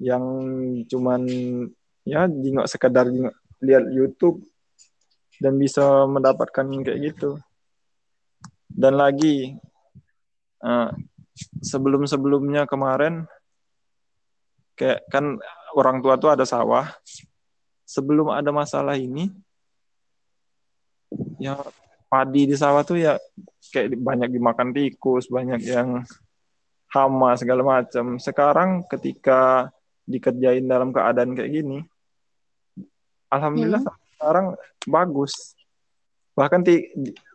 [0.03, 0.25] yang
[0.91, 1.23] cuman
[2.05, 3.33] ya jingok sekedar jingok
[3.65, 4.45] lihat YouTube
[5.41, 7.41] dan bisa mendapatkan kayak gitu.
[8.69, 9.55] Dan lagi
[10.61, 10.91] uh,
[11.63, 13.25] sebelum-sebelumnya kemarin
[14.75, 15.39] kayak kan
[15.75, 16.91] orang tua tuh ada sawah.
[17.85, 19.29] Sebelum ada masalah ini,
[21.37, 21.61] ya
[22.09, 23.21] padi di sawah tuh ya
[23.71, 26.01] kayak banyak dimakan tikus, banyak yang
[26.91, 28.17] hama segala macam.
[28.17, 29.69] Sekarang ketika
[30.09, 31.79] dikerjain dalam keadaan kayak gini,
[33.29, 33.97] alhamdulillah hmm.
[34.17, 34.47] sekarang
[34.89, 35.59] bagus.
[36.35, 36.89] Bahkan ti,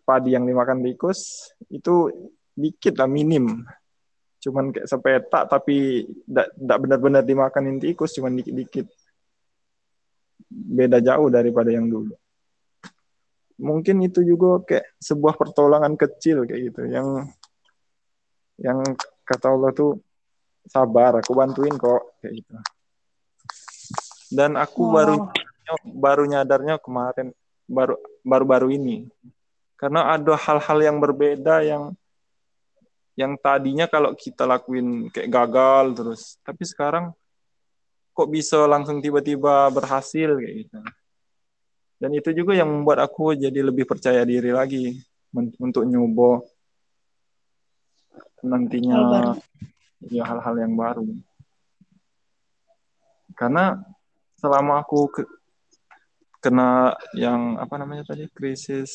[0.04, 2.10] padi yang dimakan tikus itu
[2.58, 3.64] dikit lah minim
[4.40, 8.88] cuman kayak sepetak tapi tidak benar-benar dimakanin tikus cuman dikit-dikit.
[10.50, 12.16] Beda jauh daripada yang dulu.
[13.60, 16.82] Mungkin itu juga kayak sebuah pertolongan kecil kayak gitu.
[16.88, 17.08] Yang
[18.60, 18.80] yang
[19.28, 20.00] kata Allah tuh
[20.64, 22.56] sabar aku bantuin kok kayak gitu.
[24.32, 24.94] Dan aku wow.
[24.96, 25.16] baru
[25.84, 27.36] baru nyadarnya kemarin
[27.68, 29.12] baru baru-baru ini.
[29.76, 31.96] Karena ada hal-hal yang berbeda yang
[33.18, 37.12] yang tadinya kalau kita lakuin kayak gagal terus tapi sekarang
[38.20, 40.80] kok bisa langsung tiba-tiba berhasil kayak gitu.
[42.00, 45.00] Dan itu juga yang membuat aku jadi lebih percaya diri lagi
[45.60, 46.44] untuk nyoba
[48.40, 49.36] nantinya hal
[50.08, 51.08] ya hal-hal yang baru.
[53.36, 53.80] Karena
[54.40, 55.24] selama aku ke,
[56.44, 58.28] kena yang apa namanya tadi?
[58.32, 58.92] Krisis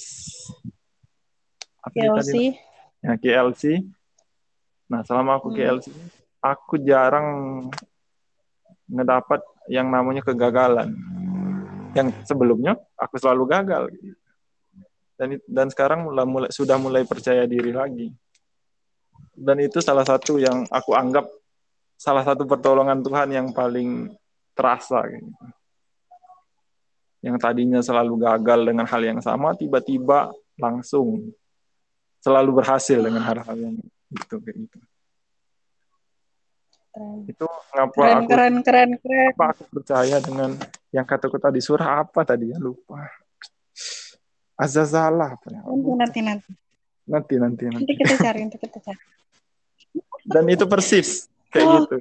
[1.80, 2.16] apa KLC.
[2.20, 2.44] tadi?
[3.04, 3.84] Ya KLC
[4.90, 5.56] Nah, selama aku hmm.
[5.56, 5.86] KLC
[6.44, 7.28] aku jarang
[8.84, 9.40] ngedapat
[9.72, 10.92] yang namanya kegagalan.
[11.96, 13.84] Yang sebelumnya aku selalu gagal.
[15.14, 18.12] Dan dan sekarang mulai, mulai sudah mulai percaya diri lagi.
[19.34, 21.26] Dan itu salah satu yang aku anggap
[21.94, 24.12] salah satu pertolongan Tuhan yang paling
[24.54, 25.30] terasa gitu.
[27.24, 30.30] yang tadinya selalu gagal dengan hal yang sama tiba-tiba
[30.60, 31.32] langsung
[32.20, 33.76] selalu berhasil dengan hal-hal yang
[34.14, 34.78] gitu kayak gitu
[36.94, 37.18] Keren.
[37.26, 39.32] itu ngapa Keren, aku keren, keren, keren.
[39.34, 40.50] apa aku percaya dengan
[40.94, 43.02] yang kataku tadi surah apa tadi ya lupa
[44.54, 46.50] Azazalah apa ya Nanti, nanti, nanti.
[47.04, 49.02] nanti nanti nanti Nanti kita cari, nanti kita cari.
[50.32, 51.74] dan itu persis kayak Oh.
[51.82, 51.96] gitu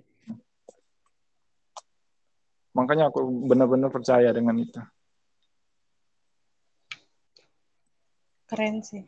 [2.74, 4.82] makanya aku benar-benar percaya dengan itu
[8.44, 9.02] Keren sih.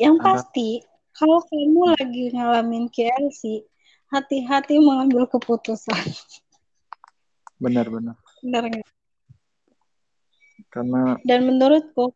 [0.00, 0.68] Yang pasti,
[1.12, 3.64] kalau kamu lagi ngalamin KLC,
[4.08, 5.96] hati-hati mengambil keputusan.
[7.62, 8.88] benar-benar Benar nggak?
[10.72, 12.10] karena Dan menurutku,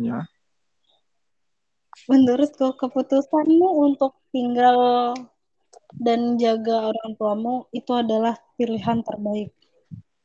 [0.00, 0.24] ya
[2.08, 5.12] menurutku keputusanmu untuk tinggal
[5.98, 9.50] dan jaga orang tuamu itu adalah pilihan terbaik.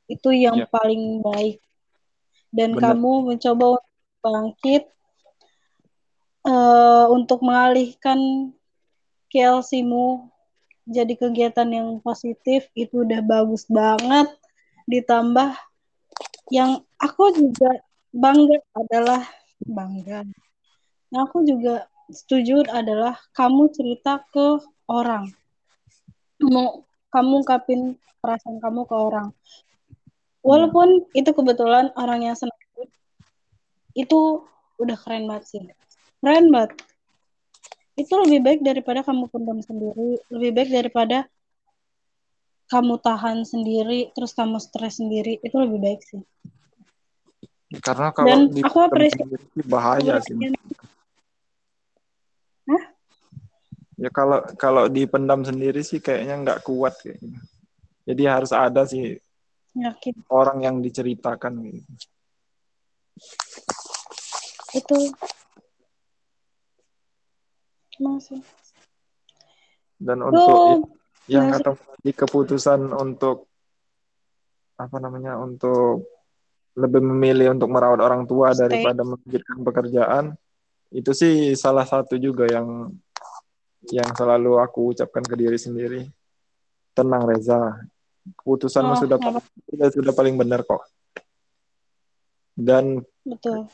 [0.06, 0.70] Itu yang Iya.
[0.70, 1.60] paling baik.
[2.54, 2.96] Dan Benar.
[2.96, 3.82] kamu mencoba
[4.24, 4.88] bangkit
[6.46, 8.52] eh, untuk mengalihkan
[9.34, 10.30] KLC-mu
[10.86, 14.30] jadi kegiatan yang positif itu udah bagus banget.
[14.86, 15.58] Ditambah
[16.54, 17.82] yang aku juga
[18.14, 19.22] bangga adalah
[19.66, 20.22] bangga.
[21.10, 21.76] Yang aku juga
[22.14, 25.34] setuju adalah kamu cerita ke orang.
[26.38, 29.34] Mau kamu ungkapin perasaan kamu ke orang.
[30.46, 32.54] Walaupun itu kebetulan orang yang senang
[33.98, 34.46] itu
[34.78, 35.64] udah keren banget sih.
[36.26, 36.74] Keren banget.
[37.94, 41.30] Itu lebih baik daripada kamu pendam sendiri, lebih baik daripada
[42.66, 46.26] kamu tahan sendiri, terus kamu stres sendiri, itu lebih baik sih.
[47.82, 50.38] karena kalau Dan di aku apresiasi bahaya sih
[52.66, 52.84] Hah?
[53.96, 57.40] ya kalau kalau dipendam sendiri sih kayaknya nggak kuat kayaknya
[58.06, 59.18] jadi harus ada sih
[59.76, 61.92] Yakin orang yang diceritakan gitu.
[64.76, 64.98] itu
[68.00, 68.40] masih
[70.00, 70.92] dan untuk
[71.32, 71.64] yang masuk.
[71.64, 71.72] kata
[72.04, 73.50] di keputusan untuk
[74.76, 76.06] apa namanya untuk
[76.76, 78.68] lebih memilih untuk merawat orang tua Stay.
[78.68, 80.26] daripada memikirkan pekerjaan
[80.92, 82.92] itu sih salah satu juga yang
[83.90, 86.02] yang selalu aku ucapkan ke diri sendiri.
[86.96, 87.86] Tenang Reza.
[88.26, 89.18] Keputusanmu Oh, sudah
[89.70, 90.82] sudah sudah paling benar kok.
[92.58, 93.70] Dan betul.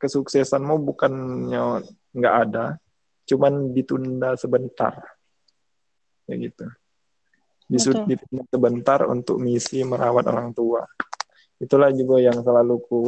[0.00, 1.84] kesuksesanmu bukannya
[2.16, 2.80] nggak ada
[3.26, 4.94] cuman ditunda sebentar.
[6.24, 6.66] Kayak gitu.
[7.66, 10.86] Disud- ditunda sebentar untuk misi merawat orang tua.
[11.58, 13.00] Itulah juga yang selalu ku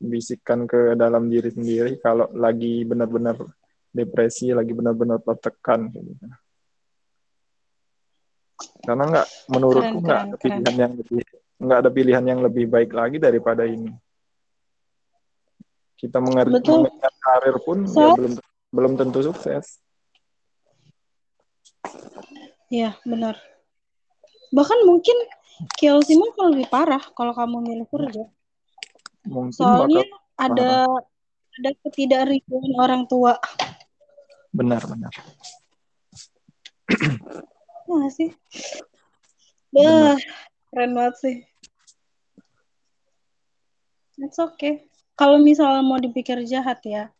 [0.00, 3.36] bisikkan ke dalam diri sendiri kalau lagi benar-benar
[3.92, 6.14] depresi lagi benar-benar tertekan gitu.
[8.80, 10.40] karena nggak menurutku nggak ada keren.
[10.40, 11.20] pilihan yang lebih
[11.60, 13.92] nggak ada pilihan yang lebih baik lagi daripada ini.
[16.00, 18.32] Kita mengejar karir pun ya So- belum
[18.70, 19.78] belum tentu sukses
[22.70, 23.34] Iya, benar.
[24.54, 25.18] Bahkan mungkin
[25.74, 28.24] KLC mah akan lebih parah kalau kamu milih kerja.
[29.26, 30.06] mungkin Soalnya
[30.38, 30.86] ada
[31.58, 33.34] ada ketidakriduan orang tua.
[34.54, 35.10] benar-benar
[37.90, 38.30] Ya nggak sih?
[39.74, 40.18] Dah,
[40.70, 41.36] keren banget sih.
[44.22, 44.86] It's okay.
[45.18, 47.10] Kalau misalnya mau dipikir jahat ya,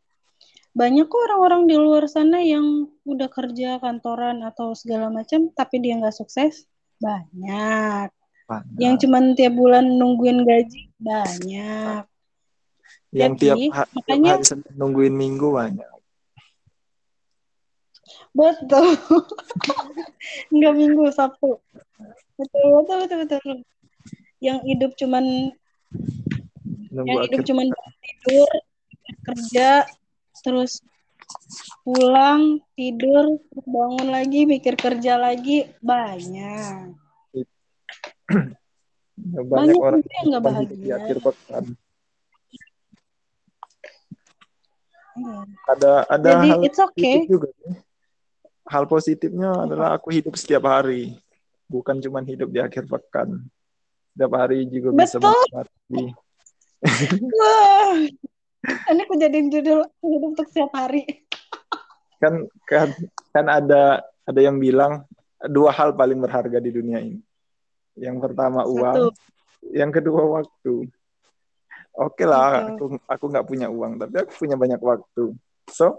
[0.71, 5.99] banyak kok orang-orang di luar sana yang udah kerja kantoran atau segala macam, tapi dia
[5.99, 6.67] nggak sukses.
[7.03, 8.11] Banyak.
[8.47, 8.79] Banyak.
[8.79, 12.05] Yang cuman tiap bulan nungguin gaji, banyak.
[13.11, 15.91] yang Jadi, tiap, ha- tiap makanya- hari Senin nungguin minggu banyak
[18.31, 18.95] Betul.
[20.55, 21.59] Nggak minggu, Sabtu.
[22.39, 23.57] Betul, betul, betul, betul.
[24.39, 25.25] Yang hidup cuman
[26.91, 27.67] nunggu yang hidup cuman
[28.01, 28.51] tidur,
[29.27, 29.69] kerja,
[30.43, 30.81] terus
[31.87, 36.97] pulang, tidur, bangun lagi, mikir kerja lagi, banyak.
[39.21, 40.95] banyak, banyak orang yang nggak hidup di bahagia.
[40.97, 41.65] akhir pekan
[45.11, 45.39] Iya.
[45.69, 46.95] ada ada Jadi hal it's okay.
[47.03, 47.75] positif juga sih.
[48.71, 51.19] hal positifnya adalah aku hidup setiap hari
[51.67, 53.43] bukan cuma hidup di akhir pekan
[54.15, 55.35] setiap hari juga bisa Betul.
[55.35, 56.05] menikmati
[57.37, 57.93] Wah,
[58.67, 61.05] ini aku jadiin judul untuk setiap hari.
[62.21, 62.93] kan kan
[63.33, 65.09] kan ada ada yang bilang
[65.49, 67.17] dua hal paling berharga di dunia ini
[67.97, 68.77] yang pertama Satu.
[68.77, 68.97] uang
[69.73, 70.85] yang kedua waktu
[71.97, 73.01] oke lah Betul.
[73.01, 75.33] aku aku nggak punya uang tapi aku punya banyak waktu
[75.73, 75.97] so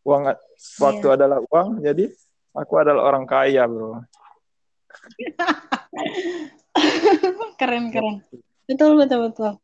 [0.00, 0.32] Uang
[0.80, 1.16] waktu yeah.
[1.16, 2.08] adalah uang, jadi
[2.56, 4.00] aku adalah orang kaya, bro.
[7.60, 8.24] keren keren.
[8.64, 9.60] Betul betul betul.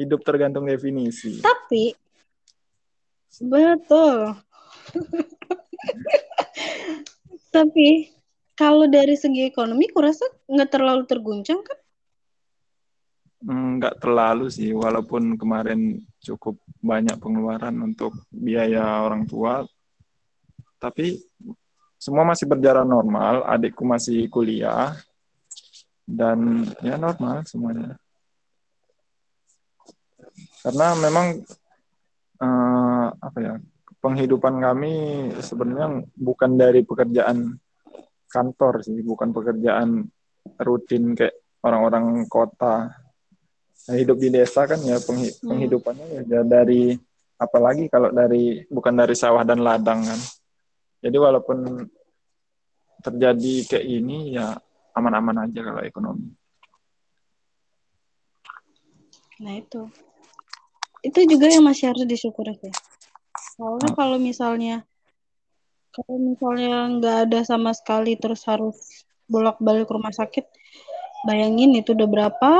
[0.00, 1.44] Hidup tergantung definisi.
[1.44, 1.92] Tapi
[3.44, 4.32] betul.
[7.54, 8.08] Tapi
[8.56, 11.78] kalau dari segi ekonomi, kurasa nggak terlalu terguncang kan?
[13.40, 19.64] Nggak terlalu sih, walaupun kemarin cukup banyak pengeluaran untuk biaya orang tua,
[20.76, 21.20] tapi
[21.96, 23.44] semua masih berjalan normal.
[23.48, 24.92] Adikku masih kuliah,
[26.10, 27.94] dan ya normal semuanya
[30.60, 31.26] karena memang
[32.40, 33.54] uh, apa ya
[34.00, 34.92] penghidupan kami
[35.40, 37.56] sebenarnya bukan dari pekerjaan
[38.30, 40.08] kantor sih, bukan pekerjaan
[40.62, 42.88] rutin kayak orang-orang kota.
[43.88, 45.44] Nah, hidup di desa kan ya hmm.
[45.44, 46.94] penghidupannya ya dari
[47.40, 50.20] apalagi kalau dari bukan dari sawah dan ladang kan.
[51.00, 51.88] Jadi walaupun
[53.00, 54.52] terjadi kayak ini ya
[54.92, 56.28] aman-aman aja kalau ekonomi.
[59.40, 59.88] Nah itu
[61.00, 62.74] itu juga yang masih harus disyukuri ya
[63.56, 63.96] soalnya oh.
[63.96, 64.84] kalau misalnya
[65.90, 70.46] kalau misalnya nggak ada sama sekali terus harus bolak-balik ke rumah sakit
[71.24, 72.52] bayangin itu udah berapa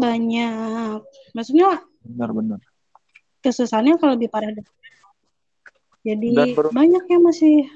[0.00, 1.00] banyak.
[1.36, 2.60] Maksudnya benar-benar
[3.42, 4.66] kesusahannya kalau lebih parah deh.
[6.02, 7.66] Jadi banyak yang masih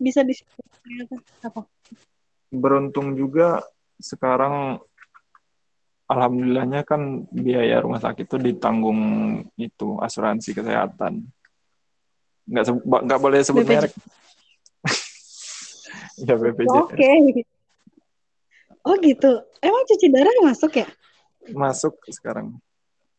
[0.00, 1.08] bisa disyukuri
[1.44, 1.68] apa?
[2.48, 3.64] Beruntung juga
[4.00, 4.80] sekarang
[6.08, 9.00] alhamdulillahnya kan biaya rumah sakit itu ditanggung
[9.56, 11.24] itu asuransi kesehatan.
[12.44, 13.72] Nggak nggak boleh sebut BPJ.
[13.72, 13.92] merek.
[16.28, 16.76] ya BPJS.
[16.76, 16.96] Oke.
[16.96, 17.44] Okay.
[18.84, 19.32] Oh gitu.
[19.64, 20.88] Emang cuci darah masuk ya?
[21.56, 22.60] Masuk sekarang.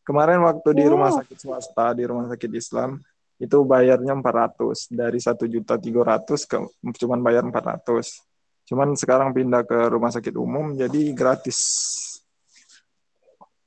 [0.06, 1.18] Kemarin waktu di rumah oh.
[1.18, 3.02] sakit swasta, di rumah sakit Islam,
[3.36, 6.56] itu bayarnya 400 dari satu juta tiga ratus ke
[7.04, 11.60] cuman bayar 400 cuman sekarang pindah ke rumah sakit umum jadi gratis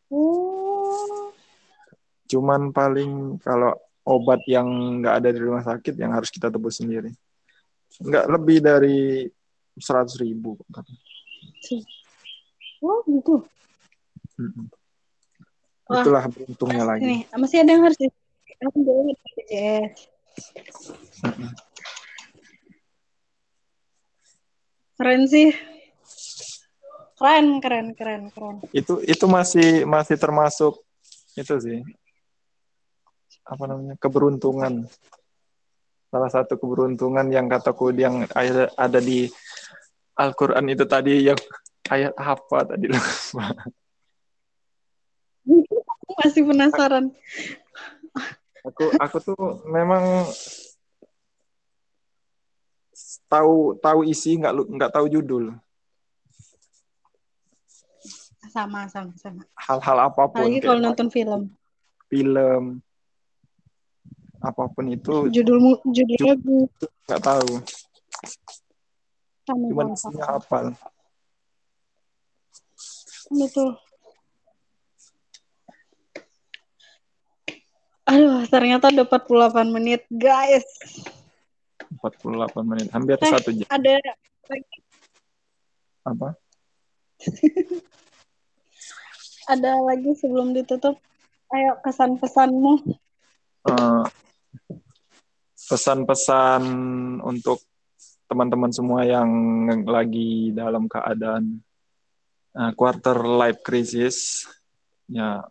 [0.10, 1.30] Oh.
[2.30, 3.74] Cuman paling kalau
[4.05, 4.66] obat yang
[5.01, 7.14] nggak ada di rumah sakit yang harus kita tebus sendiri.
[8.01, 9.30] Nggak lebih dari
[9.78, 10.57] seratus ribu.
[12.82, 13.45] Oh gitu.
[14.38, 14.66] Hmm.
[15.89, 17.01] Itulah beruntungnya lagi.
[17.01, 19.93] Nih, masih ada yang harus BPJS.
[24.99, 25.55] Keren sih
[27.20, 28.55] keren keren keren keren.
[28.72, 30.80] Itu itu masih masih termasuk
[31.36, 31.80] itu sih.
[33.43, 33.99] Apa namanya?
[33.99, 34.88] Keberuntungan.
[36.09, 39.30] Salah satu keberuntungan yang kataku yang ada, ada di
[40.17, 41.38] Al-Quran itu tadi yang
[41.91, 42.89] ayat apa tadi?
[42.93, 43.51] Lupa.
[46.24, 47.11] Masih penasaran.
[48.65, 50.28] Aku aku tuh memang
[53.30, 55.53] tahu tahu isi nggak nggak tahu judul
[58.49, 59.45] sama sama sama.
[59.55, 61.41] Hal-hal apa pun lagi kalau nonton film.
[62.09, 62.83] Film.
[64.41, 65.29] Apa pun itu.
[65.29, 66.59] Judul judul lagu
[67.07, 67.51] nggak tahu.
[69.45, 70.65] Sama cuma isinya hafal.
[73.29, 73.77] Betul
[78.09, 80.65] Aduh, ternyata udah 48 menit, guys.
[82.01, 83.69] 48 menit, hampir eh, satu jam.
[83.69, 84.01] Ada
[84.49, 84.77] lagi.
[86.09, 86.27] Apa?
[89.49, 91.01] ada lagi sebelum ditutup?
[91.49, 92.85] Ayo kesan-pesanmu.
[93.65, 94.05] Uh,
[95.65, 96.63] pesan-pesan
[97.25, 97.65] untuk
[98.29, 99.29] teman-teman semua yang
[99.89, 101.65] lagi dalam keadaan
[102.53, 104.45] uh, quarter life crisis.
[105.09, 105.41] Ya,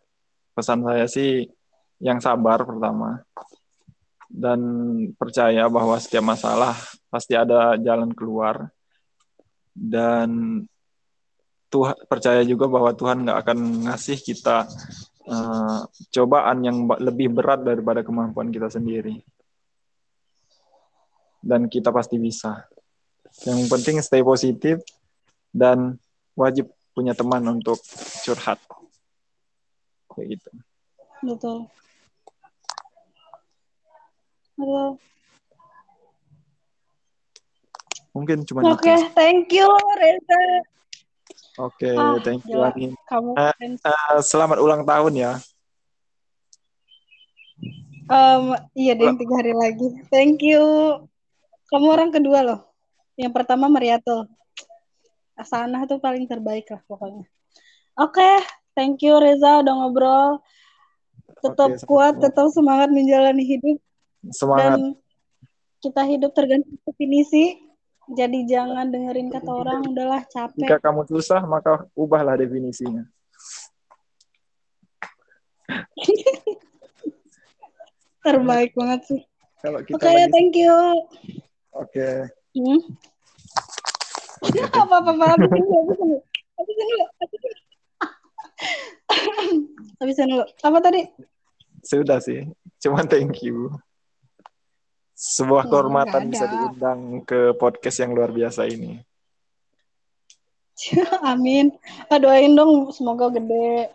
[0.55, 1.51] pesan saya sih
[1.99, 3.27] yang sabar pertama
[4.31, 4.61] dan
[5.19, 6.79] percaya bahwa setiap masalah
[7.11, 8.71] pasti ada jalan keluar
[9.75, 10.63] dan
[11.69, 13.59] Tuhan percaya juga bahwa Tuhan nggak akan
[13.89, 14.65] ngasih kita
[15.29, 19.21] uh, cobaan yang lebih berat daripada kemampuan kita sendiri.
[21.45, 22.65] Dan kita pasti bisa.
[23.45, 24.81] Yang penting stay positif
[25.53, 26.01] dan
[26.33, 27.79] wajib punya teman untuk
[28.25, 28.59] curhat.
[30.11, 30.51] Kayak gitu.
[31.23, 31.59] Betul.
[34.59, 34.99] Betul.
[38.17, 40.67] Mungkin cuma Oke, okay, thank you Reza.
[41.59, 42.95] Oke, okay, ah, thank you Ani.
[43.11, 43.51] Kamu uh,
[43.83, 45.33] uh, selamat ulang tahun ya.
[48.07, 49.89] Um, iya, deh tiga hari lagi.
[50.07, 50.63] Thank you.
[51.67, 52.61] Kamu orang kedua loh.
[53.19, 54.31] Yang pertama Mariatul.
[55.35, 57.27] Asana tuh paling terbaik lah pokoknya.
[57.99, 58.35] Oke, okay,
[58.79, 60.39] thank you Reza udah ngobrol.
[61.43, 63.79] tetap Oke, kuat, tetap semangat menjalani hidup
[64.31, 64.79] Semangat.
[64.79, 64.81] dan
[65.83, 67.68] kita hidup tergantung definisi.
[68.09, 70.81] Jadi jangan dengerin kata orang, udahlah Jika capek.
[70.81, 73.05] kamu susah, maka ubahlah definisinya.
[78.25, 79.21] Terbaik banget sih.
[79.61, 80.73] Kalau kita Oke, lagi thank you.
[81.77, 82.33] Oke.
[82.57, 82.81] Hmm?
[84.71, 85.65] apa apa apa habisin
[89.99, 91.03] habisin dulu apa tadi
[91.83, 92.47] Sudah sih.
[92.83, 93.71] Cuman thank you.
[95.19, 99.03] Sebuah Ya, kehormatan bisa diundang ke podcast yang luar biasa ini.
[101.27, 101.75] amin
[102.07, 103.91] ah, doain dong semoga gede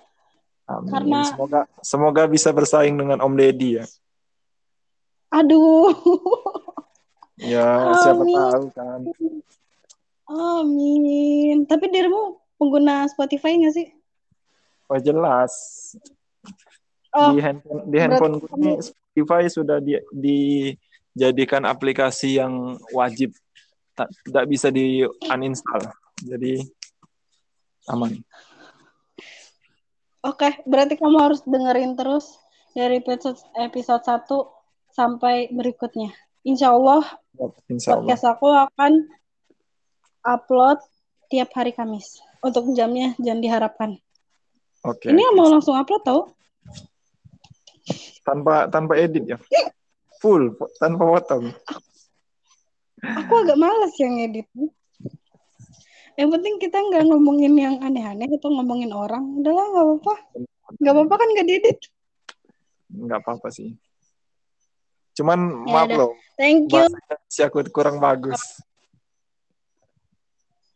[0.63, 0.91] Amin.
[0.91, 3.85] Karena- Semoga semoga bisa bersaing dengan Om Deddy ya.
[5.29, 5.95] aduh
[7.39, 7.65] Ya,
[7.97, 8.35] siapa Amin.
[8.35, 8.99] tahu kan.
[10.25, 13.87] amin tapi dirimu pengguna Spotify nggak sih
[14.85, 15.51] Oh jelas.
[17.15, 19.95] oh di handphone di handphone ini Spotify sudah di,
[21.13, 23.33] dijadikan aplikasi yang wajib
[23.93, 25.85] tak tidak bisa di uninstall
[26.25, 26.61] jadi
[27.89, 28.21] aman
[30.23, 32.39] Oke, berarti kamu harus dengerin terus
[32.71, 34.23] dari episode episode 1
[34.95, 36.15] sampai berikutnya.
[36.47, 37.03] Insya Allah
[37.67, 39.03] insya Allah podcast aku akan
[40.23, 40.79] upload
[41.27, 42.23] tiap hari Kamis.
[42.39, 43.89] Untuk jamnya jangan diharapkan.
[44.87, 45.35] oke Ini oke.
[45.35, 46.31] mau langsung upload tau?
[48.23, 49.37] tanpa tanpa edit ya
[50.23, 51.51] full tanpa potong
[53.03, 54.47] Aku agak males yang edit.
[56.15, 59.43] Yang penting kita nggak ngomongin yang aneh-aneh atau ngomongin orang.
[59.43, 60.13] Udahlah nggak apa-apa.
[60.79, 61.79] Nggak apa-apa kan nggak diedit.
[62.93, 63.73] nggak apa-apa sih
[65.13, 65.97] cuman Ya maaf udah.
[65.97, 66.85] loh Thank you.
[66.85, 68.39] Indonesia aku kurang bagus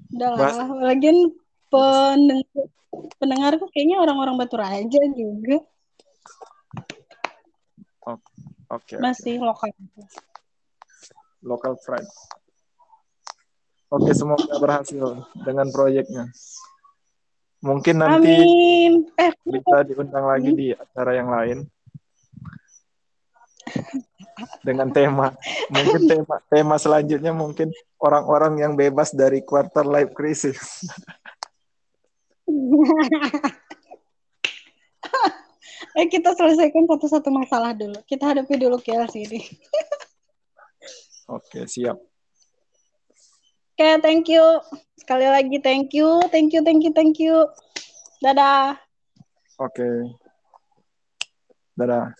[0.07, 0.65] Udahlah.
[0.81, 1.29] Lagian
[1.69, 2.65] pendengar
[3.21, 5.61] pendengarku kayaknya orang-orang Batu Raja juga.
[8.07, 8.36] oke
[8.99, 9.71] Masih lokal.
[11.45, 12.09] local pride
[13.91, 16.27] oke semoga berhasil dengan proyeknya.
[17.63, 19.09] Mungkin nanti Amin.
[19.17, 21.57] Eh, bisa diundang lagi di acara yang lain.
[24.61, 25.33] Dengan tema.
[25.73, 30.85] Mungkin tema tema selanjutnya mungkin orang-orang yang bebas dari quarter life crisis
[35.97, 37.97] eh kita selesaikan satu-satu masalah dulu.
[38.05, 39.41] Kita hadapi dulu KLCD.
[41.35, 41.97] oke siap
[43.77, 44.41] Oke, thank you.
[44.97, 47.45] Sekali lagi thank you, thank you, thank you, thank you.
[48.25, 48.81] Dadah.
[49.57, 49.89] oke
[51.77, 52.13] dadah